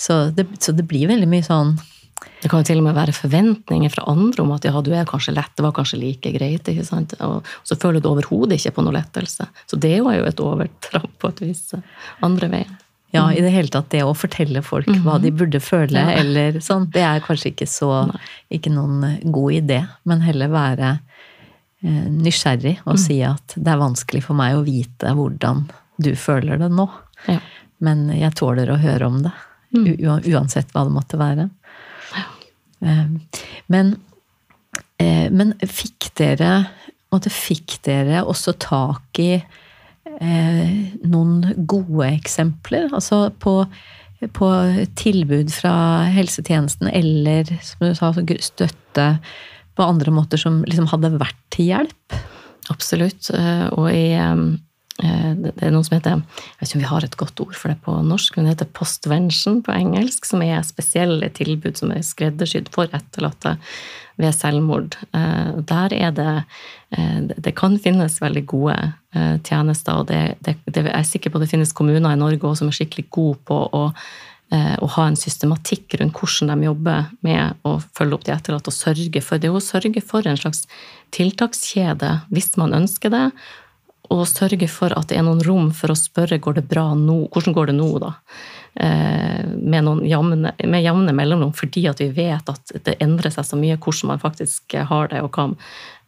[0.00, 1.76] Så det, så det blir veldig mye sånn
[2.42, 5.06] Det kan jo til og med være forventninger fra andre om at ja, du er
[5.06, 7.14] kanskje lett, det var kanskje like greit, ikke sant?
[7.22, 9.46] Og så føler du overhodet ikke på noe lettelse.
[9.70, 11.64] Så det er jo et overtrapp på et vis
[12.22, 12.81] andre veien.
[13.12, 15.04] Ja, i det hele tatt det å fortelle folk mm -hmm.
[15.04, 16.12] hva de burde føle, ja.
[16.22, 18.08] eller sånn, det er kanskje ikke så
[18.48, 20.98] Ikke noen god idé, men heller være
[21.82, 23.02] eh, nysgjerrig og mm.
[23.04, 26.88] si at det er vanskelig for meg å vite hvordan du føler det nå.
[27.28, 27.38] Ja.
[27.78, 29.32] Men jeg tåler å høre om det.
[29.74, 30.20] Mm.
[30.34, 31.48] Uansett hva det måtte være.
[32.12, 32.24] Ja.
[32.88, 33.06] Eh,
[33.66, 33.96] men,
[34.98, 36.66] eh, men fikk dere
[37.12, 39.34] Fikk dere også tak i
[40.20, 42.90] eh, noen gode eksempler?
[42.92, 43.60] Altså på,
[44.36, 44.50] på,
[44.98, 45.74] tilbud fra
[46.12, 49.08] helsetjenesten eller som du sa, støtte
[49.72, 52.20] på andre måter som liksom hadde vært til hjelp?
[52.72, 53.30] Absolutt.
[53.34, 54.12] Eh, og i
[55.00, 57.56] eh, det er noe som heter Jeg vet ikke om vi har et godt ord
[57.58, 61.94] for det på norsk, men det heter postvention på engelsk, som er spesielle tilbud som
[61.94, 63.56] er skreddersydd for etterlatte
[64.20, 64.98] ved selvmord.
[65.16, 66.34] Eh, der er det
[66.92, 68.74] Det kan finnes veldig gode
[69.48, 72.60] tjenester, og det, det, det, jeg er sikker på det finnes kommuner i Norge også
[72.60, 73.86] som er skikkelig gode på å
[74.52, 78.76] å ha en systematikk rundt hvordan de jobber med å følge opp de etterlatte og
[78.76, 79.48] sørge for det.
[79.48, 80.66] å sørge for en slags
[81.16, 83.30] tiltakskjede hvis man ønsker det,
[84.10, 87.26] og sørge for at det er noen rom for å spørre går det bra nå,
[87.32, 88.16] hvordan går det nå, da.
[88.74, 93.58] Eh, med, jevne, med jevne mellomrom, fordi at vi vet at det endrer seg så
[93.60, 95.54] mye hvordan man faktisk har det, og kan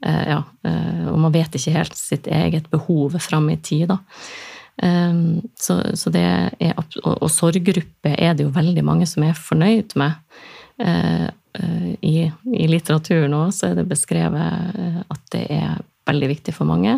[0.01, 4.01] eh, ja, eh, Og man vet ikke helt sitt eget behov fram i tid, da.
[4.75, 6.73] Så, så det er,
[7.07, 10.17] og sorggruppe er det jo veldig mange som er fornøyd med.
[12.03, 15.79] I, i litteraturen òg er det beskrevet at det er
[16.11, 16.97] veldig viktig for mange.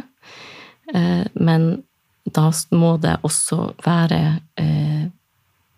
[0.94, 1.82] Eh, men
[2.24, 4.20] da må det også være
[4.60, 5.06] eh,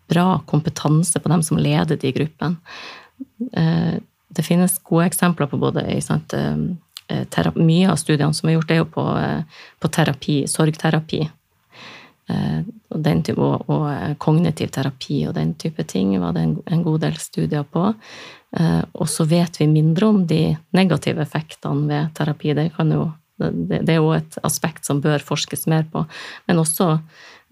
[0.09, 2.57] bra kompetanse på dem som leder de gruppene.
[3.53, 3.97] Eh,
[4.29, 6.35] det finnes gode eksempler på både sant,
[7.33, 9.03] terapi, Mye av studiene som er gjort, er jo på,
[9.81, 11.23] på terapi, sorgterapi.
[12.29, 13.87] Og, type, og, og,
[14.21, 17.87] kognitiv terapi og den type ting var det en, en god del studier på.
[18.93, 20.43] Og så vet vi mindre om de
[20.77, 22.53] negative effektene ved terapi.
[22.53, 23.07] Det kan jo
[23.39, 26.03] det, er jo et aspekt som bør forskes mer på.
[26.49, 26.89] Men også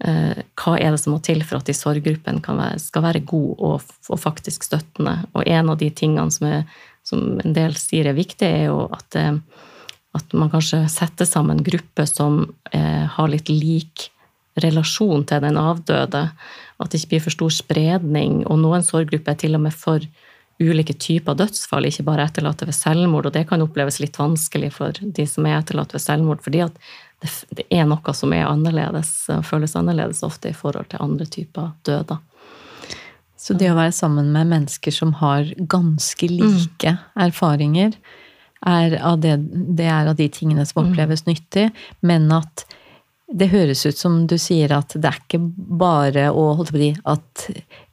[0.04, 2.42] eh, hva er det som må til for at de sorggruppen
[2.82, 5.18] skal være god og, og, faktisk støttende.
[5.34, 8.86] Og en av de tingene som, er, som en del sier er viktig, er jo
[8.92, 9.34] at, eh,
[10.18, 14.10] at man kanskje setter sammen grupper som eh, har litt lik
[14.58, 16.28] relasjon til den avdøde.
[16.78, 18.42] At det ikke blir for stor spredning.
[18.46, 20.02] Og noen sorggrupper er til og med for
[20.58, 23.28] ulike typer dødsfall, ikke bare etterlatte ved selvmord.
[23.28, 26.78] Og det kan oppleves litt vanskelig for de som er etterlatt ved selvmord, fordi at
[27.22, 29.12] det, det, er noe som er annerledes,
[29.46, 32.22] føles annerledes ofte i forhold til andre typer døder.
[33.38, 36.34] Så det å være sammen med mennesker som har ganske mm.
[36.38, 37.04] like mm.
[37.28, 37.94] erfaringer,
[38.66, 39.36] er av det,
[39.78, 40.88] det, er av de tingene som mm.
[40.88, 41.28] oppleves mm.
[41.30, 41.68] nyttig,
[42.02, 42.66] men at
[43.28, 45.40] det høres ut som du sier at det er ikke
[45.80, 47.44] bare å holde på si at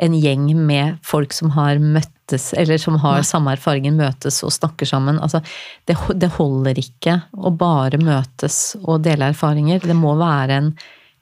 [0.05, 4.87] en gjeng med folk som har møttes, eller som har samme erfaringer, møtes og snakker
[4.87, 5.19] sammen.
[5.19, 5.43] Altså,
[5.89, 9.83] det, det, holder ikke å bare møtes og dele erfaringer.
[9.83, 10.71] Det må være en,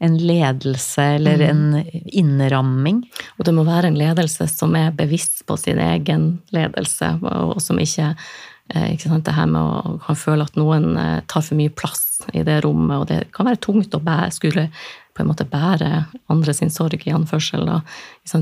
[0.06, 1.50] en ledelse eller mm.
[1.50, 3.04] en innramming.
[3.40, 7.82] Og det må være en ledelse som er bevisst på sin egen ledelse, og som
[7.82, 8.14] ikke
[8.72, 9.62] ikke sant, Det her med
[10.08, 13.46] å føle at noen eh, tar for mye plass i det rommet, og det kan
[13.50, 14.70] være tungt å bære, skulle
[15.14, 15.90] på en måte bære
[16.34, 17.68] andre sin sorg, i anførsel.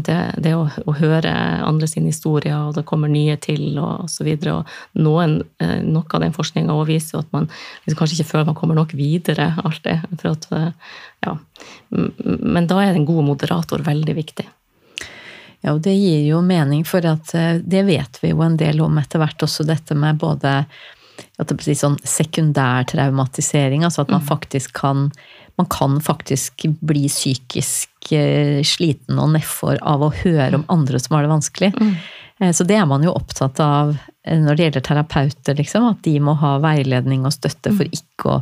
[0.08, 1.34] Det, det å, å, høre
[1.66, 4.08] andre sine historier, og det kommer nye til, og.
[4.08, 7.50] Og noen, eh, noe av den forskninga viser at man
[7.84, 10.06] liksom kanskje ikke føler man kommer nok videre alltid.
[10.32, 11.36] At, eh, ja.
[11.92, 14.48] Men da er en god moderator veldig viktig.
[15.62, 18.82] Ja, og det gir jo mening, for at eh, det vet vi jo en del
[18.82, 20.64] om etter hvert, også dette med både
[21.42, 24.30] at det sånn sekundær traumatisering, altså at man mm.
[24.30, 25.10] faktisk kan
[25.60, 31.18] man kan faktisk bli psykisk eh, sliten og nedfor av å høre om andre som
[31.18, 31.70] har det vanskelig.
[31.76, 31.92] Mm.
[32.40, 33.94] Eh, så det er man jo opptatt av
[34.26, 38.00] når det gjelder terapeuter, liksom, at de må ha veiledning og støtte for mm.
[38.00, 38.42] ikke å,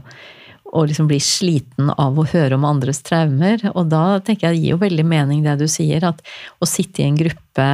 [0.70, 3.64] å liksom blir sliten av å høre om andres traumer.
[3.74, 6.22] Og da tenker jeg det gir jo veldig mening det du sier, at
[6.62, 7.70] å sitte i en gruppe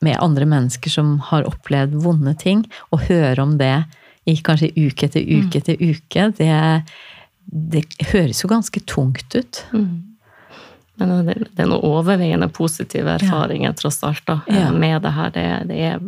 [0.00, 3.82] med andre mennesker som har opplevd vonde ting, og høre om det
[4.28, 5.60] i kanskje uke etter uke mm.
[5.60, 6.56] etter uke, det
[7.50, 9.64] det høres jo ganske tungt ut.
[9.74, 10.16] Mm.
[11.00, 13.76] Men det, er noen overveiende positive erfaringer, ja.
[13.76, 14.68] tross alt, da, ja.
[14.70, 15.32] med det her.
[15.34, 16.02] Det, det, er,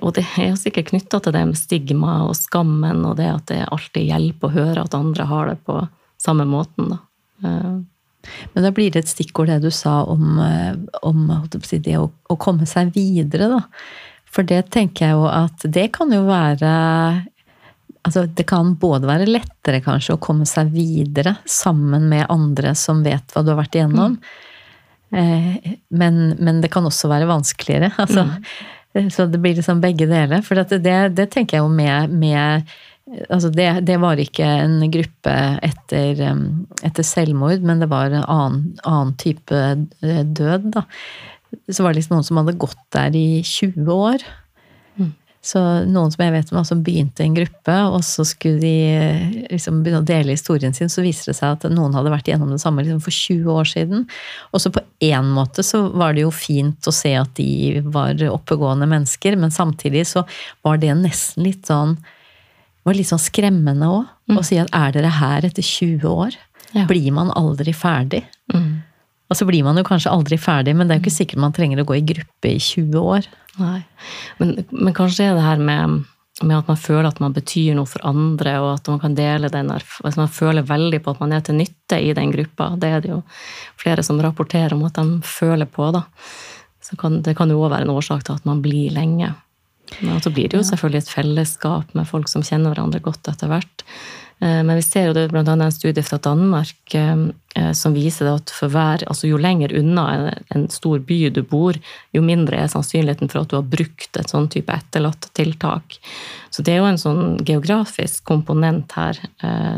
[0.00, 3.48] Og det er jo sikkert knytta til det med stigma og skammen, og det at
[3.50, 5.82] det alltid hjelper å høre at andre har det på
[6.20, 6.94] samme måten.
[6.94, 6.98] da.
[7.44, 7.74] Eh,
[8.54, 12.36] Men da blir det et stikkord det du sa om, eh, om det å, å,
[12.36, 13.60] komme seg videre, da.
[14.24, 16.74] For det tenker jeg jo at det kan jo være
[18.04, 22.98] Altså, det kan både være lettere kanskje å komme seg videre sammen med andre som
[23.00, 24.18] vet hva du har vært igjennom,
[25.08, 25.78] mm.
[25.88, 27.94] men, men, det kan også være vanskeligere.
[27.96, 28.44] Altså, mm.
[28.94, 30.42] Så det blir liksom begge deler.
[30.46, 30.82] For det,
[31.16, 32.74] det, tenker jeg jo med, med
[33.28, 35.32] Altså det, det, var ikke en gruppe
[35.66, 36.22] etter,
[36.80, 40.86] etter, selvmord, men det var en annen, annen type eh, død, da.
[41.68, 44.24] Så var det liksom noen som hadde gått der i 20 år.
[45.44, 49.34] Så noen som jeg vet om, som begynte en gruppe, og så skulle de eh,
[49.50, 52.54] liksom begynne å dele historien sin, så viser det seg at noen hadde vært gjennom
[52.54, 54.06] det samme liksom for 20 år siden.
[54.56, 58.16] Og så på én måte så var det jo fint å se at de var
[58.30, 60.24] oppegående mennesker, men samtidig så
[60.64, 61.98] var det nesten litt sånn
[62.84, 64.08] var litt sånn skremmende òg.
[64.28, 64.40] Mm.
[64.40, 66.36] Å si at er dere her etter 20 år?
[66.74, 66.88] Ja.
[66.88, 68.24] Blir man aldri ferdig?
[68.52, 68.82] Mm.
[69.32, 71.54] Og så blir man jo kanskje aldri ferdig, men det er jo ikke sikkert man
[71.56, 73.28] trenger å gå i gruppe i 20 år.
[73.60, 73.84] Nei,
[74.40, 76.02] Men, men kanskje er det her med,
[76.42, 79.50] med, at man føler at man betyr noe for andre, og at man kan dele
[79.52, 82.74] den altså Man føler veldig på at man er til nytte i den gruppa.
[82.80, 83.22] Det er det jo
[83.80, 86.04] flere som rapporterer om at de føler på, da.
[86.84, 89.32] Så kan, det kan jo òg være en årsak til at man blir lenge.
[90.00, 93.48] Men så blir det jo selvfølgelig et fellesskap med folk som kjenner hverandre godt etter
[93.48, 93.84] hvert.
[94.44, 97.22] Eh, men vi ser jo det annet en studie fra Danmark eh,
[97.56, 100.04] eh, som viser at for hver, altså jo lenger unna
[100.52, 101.78] en stor by du bor,
[102.12, 105.96] jo mindre er sannsynligheten for at du har brukt et sånn type etterlattetiltak.
[106.52, 109.18] Så det er jo en sånn geografisk komponent her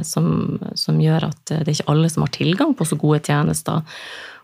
[0.05, 3.81] som, som gjør at det er ikke alle som har tilgang på så gode tjenester.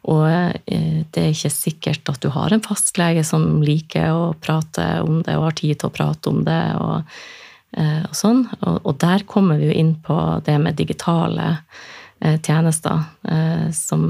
[0.09, 0.25] Og
[0.65, 5.37] det er ikke sikkert at du har en fastlege som liker å prate om det
[5.37, 6.65] og har tid til å prate om det.
[6.81, 7.13] og,
[7.73, 8.43] og sånn.
[8.69, 11.47] Og, der kommer vi jo inn på det med digitale
[12.21, 13.07] eh, tjenester,
[13.73, 14.05] som,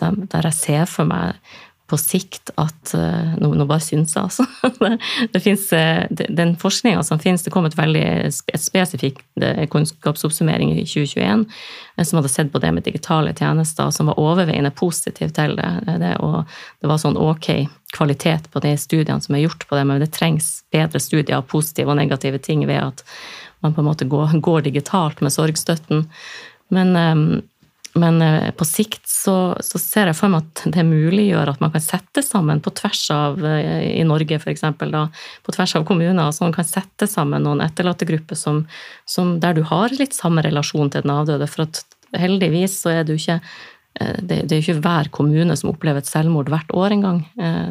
[0.00, 1.36] der jeg ser for meg
[1.92, 4.46] på sikt at eh, Nå, nå bare syns jeg, altså.
[5.32, 10.86] Det, finnes, eh, den forskninga som finnes, det kom et veldig spesifikk eh, kunnskapsoppsummering i
[10.86, 11.44] 2021
[12.02, 15.98] som hadde sett på det med digitale tjenester, som var overveiende positiv til det.
[16.00, 16.48] det og
[16.80, 17.50] det var sånn ok
[17.92, 21.46] kvalitet på de studiene som er gjort på det, men det trengs bedre studier av
[21.52, 23.04] positive og negative ting ved at
[23.62, 26.06] man på en måte går, går digitalt med sorgstøtten.
[26.72, 26.96] Men,
[27.94, 31.72] men eh, på sikt så, så, ser jeg for meg at det muliggjør at man
[31.74, 35.06] kan sette sammen på tvers av eh, i Norge for eksempel, da,
[35.44, 38.64] på tvers av kommuner, så man kan sette sammen noen etterlattegrupper som,
[39.42, 41.50] der du har litt samme relasjon til den avdøde.
[41.50, 41.84] For at
[42.16, 43.38] heldigvis så er det jo ikke
[44.00, 47.24] eh, det, det er jo ikke hver kommune som opplever et selvmord hvert år engang.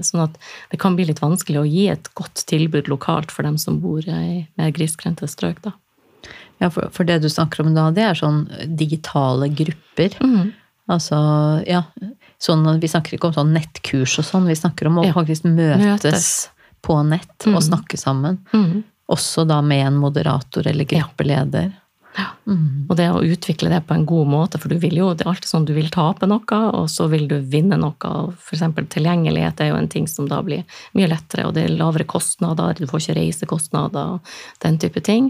[0.06, 0.38] Sånn at
[0.70, 4.06] det kan bli litt vanskelig å gi et godt tilbud lokalt for dem som bor
[4.06, 5.66] i mer grisgrendte strøk.
[5.66, 5.74] da.
[6.62, 8.44] Ja, for, for, det du snakker om da, det er sånn
[8.78, 10.18] digitale grupper.
[10.22, 10.52] Mm.
[10.92, 11.18] Altså,
[11.66, 11.86] ja
[12.42, 15.14] sånn, Vi snakker ikke om sånn nettkurs og sånn, vi snakker om å ja.
[15.16, 16.32] faktisk møtes, møtes,
[16.82, 17.56] på nett mm.
[17.56, 18.40] og snakke sammen.
[18.54, 18.82] Mm.
[19.12, 21.70] Også da med en moderator eller gruppeleder.
[21.70, 21.81] Ja.
[22.20, 22.88] Mm.
[22.90, 25.32] Og det å utvikle det på en god måte, for du vil jo, det er
[25.32, 28.14] alltid sånn du vil tape noe, og så vil du vinne noe.
[28.36, 28.64] F.eks.
[28.96, 30.66] tilgjengelighet er jo en ting som da blir
[30.98, 34.34] mye lettere, og det er lavere kostnader, du får ikke reisekostnader og
[34.66, 35.30] den type ting.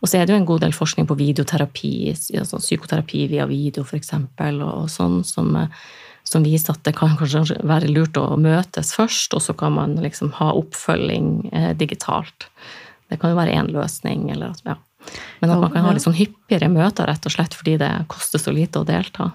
[0.00, 1.94] Og så er det jo en god del forskning på videoterapi,
[2.38, 4.14] altså psykoterapi via video f.eks.,
[4.60, 5.56] og sånn som,
[6.26, 9.98] som viser at det kan kanskje være lurt å møtes først, og så kan man
[10.04, 12.50] liksom ha oppfølging eh, digitalt.
[13.10, 14.78] Det kan jo være én løsning, eller ja.
[15.40, 18.42] Men at man kan ha litt sånn hyppigere møter, rett og slett fordi det koster
[18.42, 19.30] så lite å delta.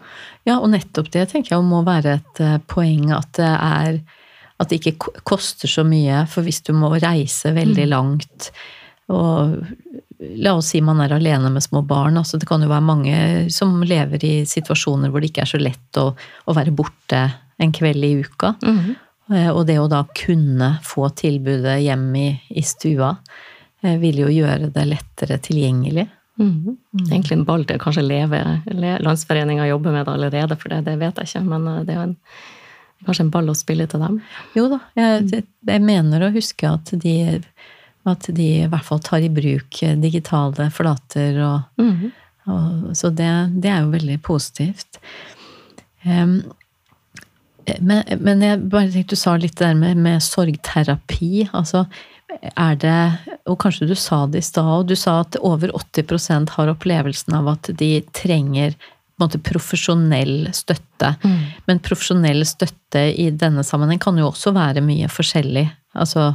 [0.48, 4.00] Ja, og nettopp det tenker jeg må være et eh, poeng at det er
[4.56, 6.22] At det ikke koster så mye.
[6.32, 7.92] For hvis du må reise veldig mm.
[7.92, 8.52] langt
[9.12, 9.58] og
[10.40, 12.18] La oss si man er alene med små barn.
[12.18, 13.16] altså Det kan jo være mange
[13.52, 17.20] som lever i situasjoner hvor det ikke er så lett å, å være borte
[17.62, 18.56] en kveld i uka.
[18.64, 18.96] Mm -hmm.
[19.52, 23.16] Og det å da kunne få tilbudet hjem i, i stua,
[23.86, 26.08] Eh, vil jo gjøre det lettere tilgjengelig.
[26.40, 26.76] Mm.
[27.06, 28.42] Er egentlig en ball til kanskje leve
[29.06, 31.46] Landsforeninga jobber med det allerede, for det, det, vet jeg ikke.
[31.52, 32.18] Men eh, det er en,
[33.06, 34.20] kanskje en ball å spille til dem.
[34.58, 37.16] Jo da, jeg, jeg mener å huske at de,
[38.10, 41.40] at de i hvert fall tar i bruk digitale flater.
[41.46, 42.12] Og, mm.
[42.50, 45.02] og, så det, det, er jo veldig positivt.
[46.06, 46.40] Um,
[47.82, 51.48] men, men, jeg bare tenkte du sa litt der med, med sorgterapi.
[51.52, 51.86] altså
[52.42, 52.98] er det
[53.46, 57.36] Og kanskje du sa det i stad, og du sa at over 80% har opplevelsen
[57.38, 58.74] av at de trenger
[59.22, 61.14] måte, profesjonell støtte.
[61.24, 61.38] Mm.
[61.70, 65.68] Men profesjonell støtte i denne sammenheng kan jo også være mye forskjellig.
[65.96, 66.34] Altså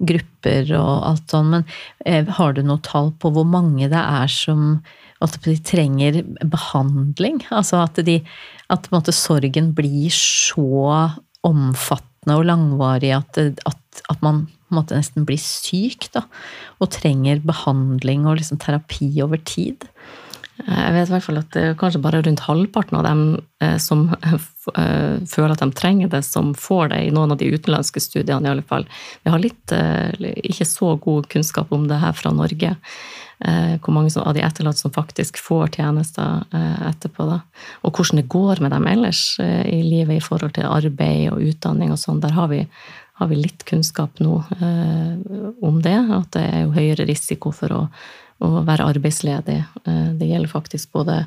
[0.00, 1.66] grupper og alt sånn, men
[2.08, 4.80] eh, har du noe tall på hvor mange det er som
[5.20, 7.42] at de trenger behandling?
[7.52, 8.20] Altså at, de,
[8.72, 11.10] at måte, sorgen blir så
[11.46, 16.24] omfattende og langvarig at, at, at man måte, nesten blir syk, da,
[16.80, 19.88] og trenger behandling og liksom terapi over tid?
[20.66, 23.22] Jeg vet i hvert fall at det er kanskje bare rundt halvparten av dem
[23.64, 24.42] eh, som eh,
[25.30, 28.52] føler at de trenger det, som får det i noen av de utenlandske studiene, i
[28.52, 28.84] alle fall.
[29.24, 30.12] Vi har litt, eh,
[30.50, 32.76] ikke så god kunnskap om det her fra Norge.
[33.40, 36.42] Hvor mange av de etterlatte som faktisk får tjenester
[36.84, 37.24] etterpå.
[37.24, 37.38] Da.
[37.88, 41.88] Og hvordan det går med dem ellers i livet i forhold til arbeid og utdanning
[41.94, 42.20] og sånn.
[42.20, 42.58] Der har vi,
[43.20, 44.40] har vi litt kunnskap nå
[45.60, 45.98] om det.
[46.16, 47.82] At det er jo høyere risiko for å
[48.40, 49.58] å være arbeidsledig.
[49.84, 51.24] Eh, det gjelder faktisk både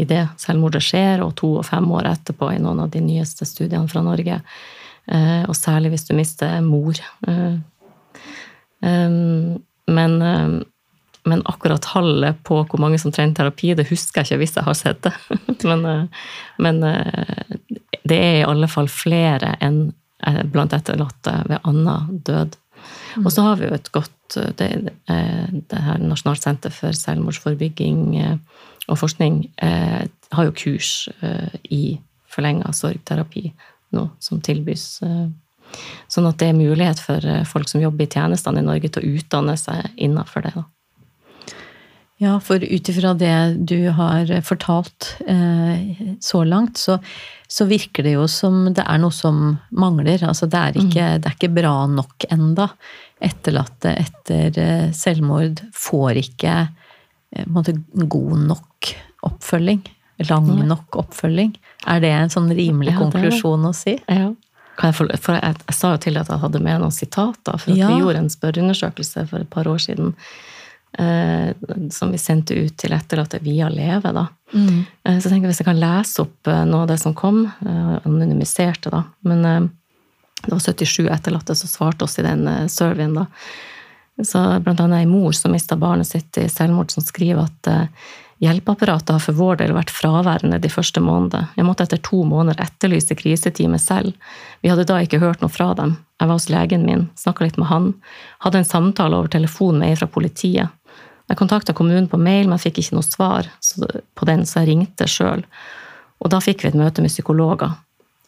[0.00, 3.46] i det selvmordet skjer, og to og fem år etterpå i noen av de nyeste
[3.46, 4.40] studiene fra Norge.
[5.04, 6.98] Eh, og særlig hvis du mister mor.
[7.28, 7.56] Eh,
[8.84, 10.14] men,
[11.24, 14.66] men akkurat tallet på hvor mange som trenger terapi, det husker jeg ikke hvis jeg
[14.66, 15.14] har sett det.
[15.68, 16.08] men,
[16.60, 16.82] men
[18.04, 19.86] det er i alle fall flere enn
[20.52, 22.56] blant etterlatte ved annen død.
[23.22, 24.68] Og så har vi jo et godt det,
[25.06, 28.36] det her Nasjonalt senter for selvmordsforebygging eh,
[28.88, 30.04] og forskning eh,
[30.34, 31.82] har jo kurs eh, i
[32.28, 33.46] forlenga sorgterapi
[33.94, 34.98] nå, som tilbys.
[36.10, 39.20] Sånn at det er mulighet for folk som jobber i tjenestene i Norge, til å
[39.20, 40.50] utdanne seg innafor det.
[40.56, 40.64] da.
[42.24, 46.98] Ja, for ut ifra det du har fortalt eh, så langt, så,
[47.48, 50.22] så, virker det jo som det er noe som mangler.
[50.24, 51.24] Altså det er ikke, mm.
[51.24, 52.70] det er ikke bra nok enda
[53.24, 58.94] etterlatte etter eh, selvmord får ikke eh, måte, god nok
[59.28, 59.84] oppfølging.
[60.30, 61.52] Lang nok oppfølging.
[61.90, 63.98] Er det en sånn rimelig ja, konklusjon å si?
[64.06, 64.30] Ja.
[64.80, 67.90] Jeg, for jeg, jeg, sa jo til at jeg hadde med noen sitater, for ja.
[67.90, 70.14] vi gjorde en spørreundersøkelse for et par år siden.
[70.98, 71.54] Eh,
[71.90, 74.12] som vi sendte ut til etterlatte via Leve.
[74.14, 74.26] Da.
[74.54, 74.84] Mm.
[75.04, 77.44] Eh, så jeg tenker hvis jeg kan lese opp eh, noe av det som kom,
[77.64, 79.02] anonymiserte, da.
[79.26, 79.70] Men
[80.44, 83.16] det var 77 etterlatte som svarte oss i den surveyen.
[83.18, 83.26] da.
[84.22, 87.72] Så blant annet ei mor som mista barnet sitt i selvmord, som skriver at
[88.44, 91.48] hjelpeapparatet har for vår del vært fraværende de første månedene.
[91.56, 94.14] Jeg måtte etter to måneder etterlyse krisetime selv.
[94.62, 95.96] Vi hadde da ikke hørt noe fra dem.
[96.20, 97.90] Jeg var hos legen min, snakka litt med han,
[98.44, 100.70] hadde en samtale over telefon med ei fra politiet.
[101.30, 103.48] Jeg kontakta kommunen på mail, men jeg fikk ikke noe svar
[104.14, 105.44] på den, så jeg ringte sjøl.
[106.20, 107.72] Og da fikk vi et møte med psykologer.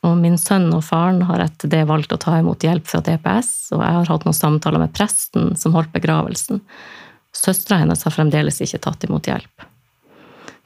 [0.06, 3.52] Og min sønn og faren har etter det valgt å ta imot hjelp fra DPS,
[3.74, 6.62] og jeg har hatt noen samtaler med presten som holdt begravelsen.
[7.36, 9.66] Søstera hennes har fremdeles ikke tatt imot hjelp.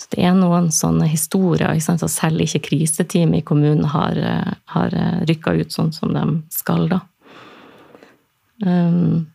[0.01, 1.75] Så det er noen sånne historier.
[1.75, 2.05] Ikke sant?
[2.09, 6.25] selv ikke kriseteamet i kommunen har, eh, har eh, rykka ut sånn som de
[6.55, 7.03] skal, da.
[8.65, 9.27] Um,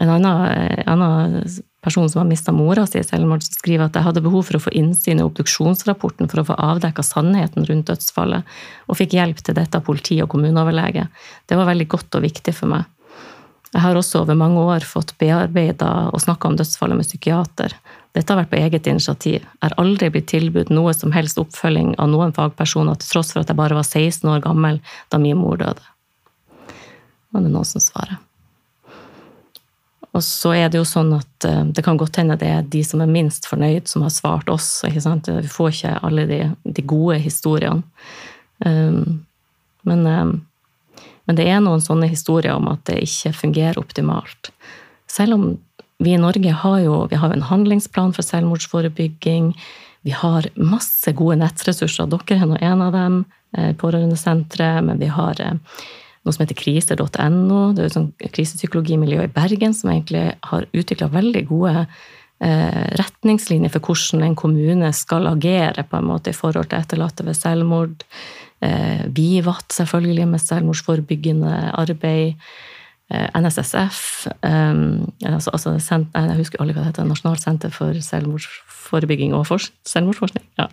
[0.00, 1.44] en annen, annen
[1.82, 4.56] person som har mista mora si i selvmord, som skriver at jeg hadde behov for
[4.56, 8.48] å få innsyn i obduksjonsrapporten for å få avdekka sannheten rundt dødsfallet,
[8.88, 11.08] og fikk hjelp til dette av politi og kommuneoverlege.
[11.48, 12.88] Det var veldig godt og viktig for meg.
[13.72, 17.76] Jeg har også over mange år fått bearbeida og snakka om dødsfallet med psykiater.
[18.12, 19.40] Dette har vært på eget initiativ.
[19.40, 23.40] Jeg har aldri blitt tilbudt noe som helst oppfølging av noen fagpersoner, til tross for
[23.40, 25.88] at jeg bare var 16 år gammel da min mor døde.
[27.32, 28.20] Var det noen som svarer.
[30.12, 32.82] Og så er det jo sånn at eh, det kan godt hende det er de
[32.84, 34.82] som er minst fornøyd, som har svart oss.
[34.88, 35.30] ikke sant?
[35.32, 37.82] Vi får ikke alle de, de gode historiene.
[38.62, 39.24] Um,
[39.88, 40.34] men, um,
[41.26, 44.52] men, det er noen sånne historier om at det ikke fungerer optimalt.
[45.10, 45.46] Selv om
[46.02, 49.52] vi i Norge har jo vi har en handlingsplan for selvmordsforebygging.
[50.06, 52.10] Vi har masse gode nettressurser.
[52.10, 53.18] Dere er nå en av dem,
[53.56, 54.84] eh, Pårørendesenteret.
[54.84, 55.58] Men vi har eh,
[56.22, 57.60] noe som heter kriser.no.
[57.74, 63.72] Det er et sånt krisepsykologimiljø i Bergen som egentlig har utvikla veldig gode eh, retningslinjer
[63.74, 68.06] for hvordan en kommune skal agere på en måte i forhold til etterlatte ved selvmord.
[68.62, 72.38] Eh, Vivat, selvfølgelig, med selvmordsforebyggende arbeid.
[73.10, 75.74] Eh, NSSF, altså, altså,
[76.14, 80.46] jeg husker aldri hva det heter, Nasjonalt senter for selvmordsforebygging og selvmordsforskning.
[80.62, 80.70] Ja.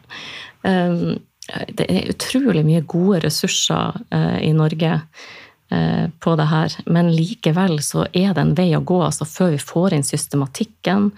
[1.73, 3.97] Det er utrolig mye gode ressurser
[4.45, 4.99] i Norge
[5.69, 9.59] på det her, men likevel så er det en vei å gå altså før vi
[9.61, 11.11] får inn systematikken.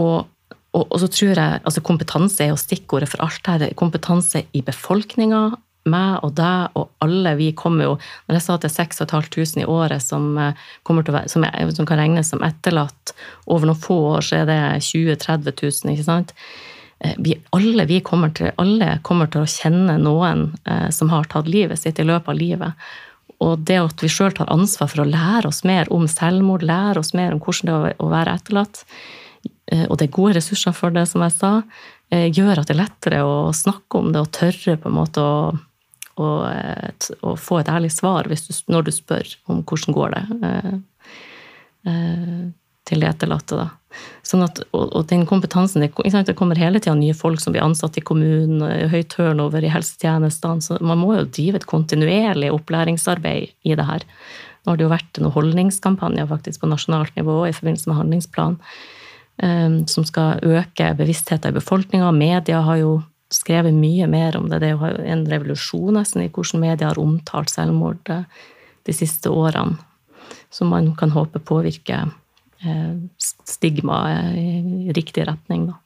[0.00, 0.26] Og,
[0.74, 3.66] og, og så tror jeg altså Kompetanse er jo stikkordet for alt her.
[3.78, 5.46] Kompetanse i befolkninga.
[5.90, 7.34] Meg og deg og alle.
[7.36, 7.96] Vi kommer jo
[8.26, 10.54] Når jeg sa at det er 6500 i året som, eh,
[10.88, 13.12] være, som, er, som kan regnes som etterlatt,
[13.46, 15.52] over noen få år så er det 20 000-30
[15.84, 16.32] 000, ikke sant?
[17.00, 21.28] Eh, vi, alle, vi kommer til, alle kommer til å kjenne noen eh, som har
[21.28, 22.88] tatt livet sitt i løpet av livet.
[23.44, 27.02] Og det at vi sjøl tar ansvar for å lære oss mer om selvmord, lære
[27.02, 28.82] oss mer om hvordan det er å være etterlatt,
[29.72, 31.52] eh, og det er gode ressurser for det, som jeg sa,
[32.10, 35.22] eh, gjør at det er lettere å snakke om det og tørre på en måte
[35.22, 35.54] å,
[36.16, 36.28] å,
[37.28, 38.36] å få et ærlig svar du,
[38.72, 40.24] når du spør om hvordan går det
[42.88, 43.56] til de etterlatte.
[43.58, 43.70] da.
[44.26, 45.92] Sånn at, og, og, den kompetansen, det,
[46.26, 50.64] det kommer hele tida nye folk som blir ansatt i kommunen, høy turnover i helsetjenestene,
[50.64, 54.06] så man må jo drive et kontinuerlig opplæringsarbeid i det her.
[54.64, 58.58] Nå har det jo vært noen holdningskampanjer faktisk på nasjonalt nivå i forbindelse med handlingsplan,
[59.44, 62.10] um, som skal øke bevisstheten i befolkninga.
[62.16, 62.94] Media har jo
[63.34, 64.62] skrevet mye mer om det.
[64.62, 69.76] Det er jo en revolusjon nesten i hvordan media har omtalt selvmord de siste årene,
[70.52, 72.12] som man kan håpe påvirker
[72.64, 72.94] Eh,
[73.44, 75.80] stigma i riktig retning, da.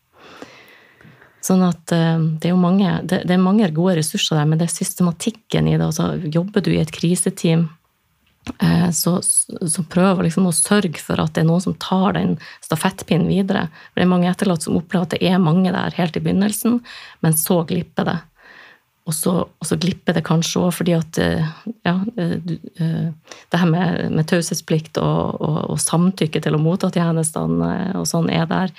[1.42, 4.60] Sånn at eh, det er jo mange, det, det er mange gode ressurser der, men
[4.60, 5.88] det er systematikken i det.
[5.88, 7.66] Altså, jobber du i et kriseteam,
[8.62, 12.36] eh, så, så prøv liksom å sørge for at det er noen som tar den
[12.66, 13.66] stafettpinnen videre.
[13.90, 16.78] For det er mange etterlatte som opplever at det er mange der helt i begynnelsen,
[17.26, 18.18] men så glipper det.
[19.08, 21.50] Og så, og så, glipper det kanskje òg fordi at eh,
[21.86, 22.36] ja, eh,
[22.76, 28.04] eh, det her med, med taushetsplikt og, og, og, samtykke til å motta tjenestene og
[28.10, 28.74] sånn er der.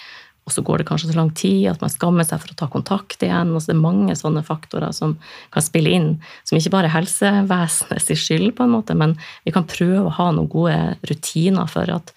[0.45, 2.69] Og så går det kanskje så lang tid at man skammer seg for å ta
[2.69, 3.53] kontakt igjen.
[3.53, 5.17] og så Det er mange sånne faktorer som
[5.53, 6.09] kan spille inn,
[6.45, 10.31] som ikke bare er helsevesenets skyld, på en måte, men vi kan prøve å ha
[10.33, 12.13] noen gode rutiner for at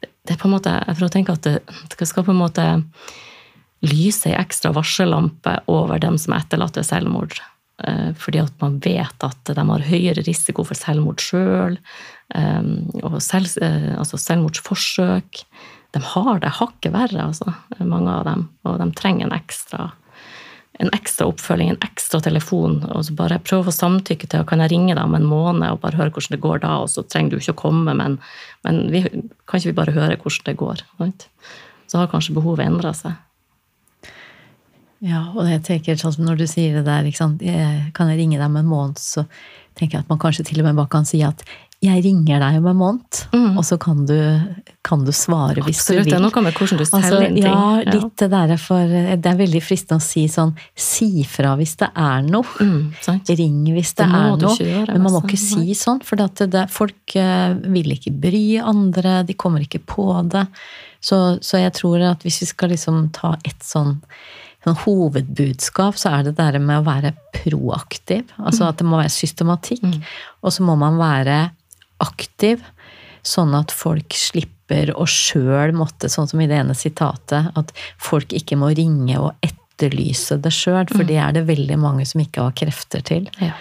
[0.00, 1.58] det er på en måte, jeg prøver å tenke at det,
[1.96, 2.64] det skal på en måte
[3.86, 7.40] lyse ei ekstra varsellampe over dem som er etterlatt ved selvmord.
[7.84, 11.78] Eh, fordi at man vet at de har høyere risiko for selvmord sjøl,
[12.34, 12.72] eh,
[13.02, 15.44] og selv, eh, altså selvmordsforsøk.
[15.96, 19.88] De har det hakket verre, altså, mange av dem, og de trenger en ekstra,
[20.78, 22.84] en ekstra oppfølging, en ekstra telefon.
[22.92, 25.80] og så Bare prøv å samtykke til kan jeg ringe deg om en måned og
[25.80, 28.20] bare høre hvordan det går da, og så trenger du ikke å komme, men,
[28.62, 30.84] men vi, kan ikke vi bare høre hvordan det går?
[31.90, 33.18] Så har kanskje behovet endra seg.
[35.00, 38.46] Ja, og jeg tenker sånn som når du sier det der, kan jeg ringe deg
[38.46, 39.24] om en måned, så
[39.78, 41.44] tenker jeg at man kanskje til og med bare kan si at
[41.80, 43.54] jeg ringer deg om en måned, mm.
[43.56, 44.16] og så kan du,
[44.84, 46.10] kan du svare hvis Absolutt, du vil.
[46.10, 47.38] Det er noe med hvordan du steller altså, ting.
[47.40, 48.28] Ja, litt ja.
[48.34, 48.92] der for
[49.22, 52.44] Det er veldig fristende å si sånn Si fra hvis det er noe.
[52.60, 54.52] Mm, Ring hvis det, det er noe.
[54.60, 59.22] Gjøre, Men man må ikke si sånn, for det, folk eh, vil ikke bry andre.
[59.24, 60.44] De kommer ikke på det.
[61.00, 63.96] Så, så jeg tror at hvis vi skal liksom ta et sånn
[64.64, 68.28] sånn hovedbudskap, så er det det med å være proaktiv.
[68.38, 69.84] Altså at det må være systematikk.
[69.86, 70.00] Mm.
[70.44, 71.38] Og så må man være
[72.00, 72.62] aktiv,
[73.26, 78.32] sånn at folk slipper å sjøl måtte, sånn som i det ene sitatet, at folk
[78.36, 81.08] ikke må ringe og etterlyse det sjøl, for mm.
[81.10, 83.28] det er det veldig mange som ikke har krefter til.
[83.40, 83.52] Ja.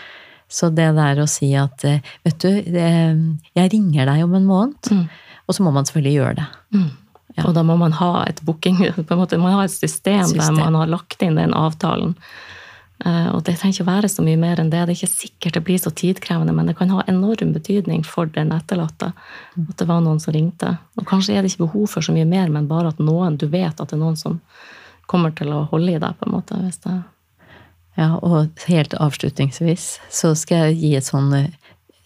[0.49, 4.89] Så det der å si at eh, vet du, jeg ringer deg om en måned,
[4.91, 5.03] mm.
[5.45, 6.47] og så må man selvfølgelig gjøre det.
[6.79, 6.89] Mm.
[7.39, 7.47] Ja.
[7.47, 10.45] Og da må man ha et booking, på en måte, man har et system, system,
[10.45, 12.15] der man har lagt inn den avtalen.
[12.99, 14.81] Uh, og det trenger ikke å være så mye mer enn det.
[14.83, 18.27] Det er ikke sikkert det blir så tidkrevende, men det kan ha enorm betydning for
[18.35, 20.73] den etterlatte at det var noen som ringte.
[20.99, 23.47] Og kanskje er det ikke behov for så mye mer, men bare at noen, du
[23.47, 24.41] vet at det er noen som
[25.09, 26.59] kommer til å holde i deg, på en måte.
[26.59, 26.99] hvis det
[27.99, 31.55] ja, og helt avslutningsvis så skal jeg gi et sånn eh,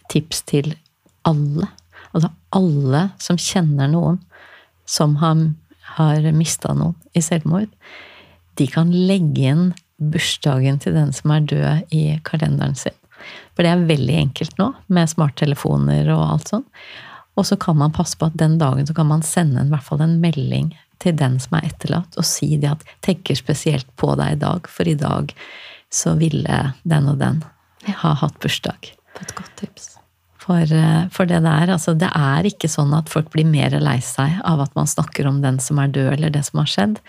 [0.09, 0.71] tips til
[1.27, 1.67] alle.
[2.13, 4.19] Altså alle som kjenner noen
[4.85, 5.45] som har,
[5.97, 7.71] har mista noen i selvmord,
[8.57, 12.95] de kan legge inn bursdagen til den som er død, i kalenderen sin.
[13.55, 16.65] For det er veldig enkelt nå, med smarttelefoner og alt sånn.
[17.39, 19.73] Og så kan man passe på at den dagen så kan man sende en, i
[19.73, 23.89] hvert fall en melding til den som er etterlatt, og si det at 'tenker spesielt
[23.97, 25.33] på deg i dag', for i dag
[25.91, 27.43] så ville den og den
[27.83, 28.93] ha hatt bursdag.
[29.21, 29.97] Et godt tips.
[30.43, 33.99] For, eh, for, det der, altså det er ikke sånn at folk blir mer lei
[34.03, 36.99] seg av at man snakker om den som er død, eller det som har skjedd.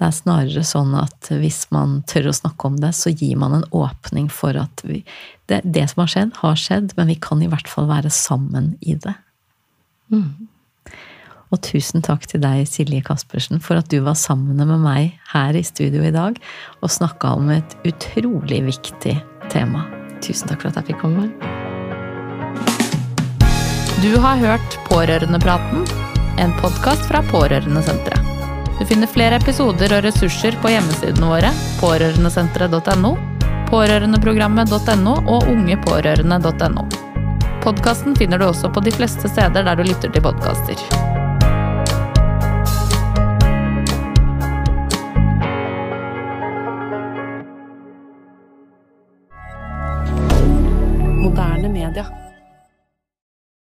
[0.00, 3.58] Det er snarere sånn at hvis man tør å snakke om det, så gir man
[3.58, 5.02] en åpning for at vi,
[5.52, 8.72] det, det, som har skjedd, har skjedd, men vi kan i hvert fall være sammen
[8.80, 9.16] i det.
[10.14, 10.48] Mm.
[11.52, 15.56] Og tusen takk til deg, Silje Caspersen, for at du var sammen med meg her
[15.56, 16.40] i studio i dag
[16.80, 19.16] og snakka om et utrolig viktig
[19.52, 19.88] tema.
[20.24, 21.67] Tusen takk for at jeg fikk komme.
[24.02, 25.86] Du har hørt Pårørendepraten,
[26.38, 28.20] en podkast fra Pårørendesenteret.
[28.78, 33.10] Du finner flere episoder og ressurser på hjemmesidene våre pårørendesenteret.no,
[33.72, 36.86] pårørendeprogrammet.no og ungepårørende.no.
[37.66, 41.27] Podkasten finner du også på de fleste steder der du lytter til podkaster.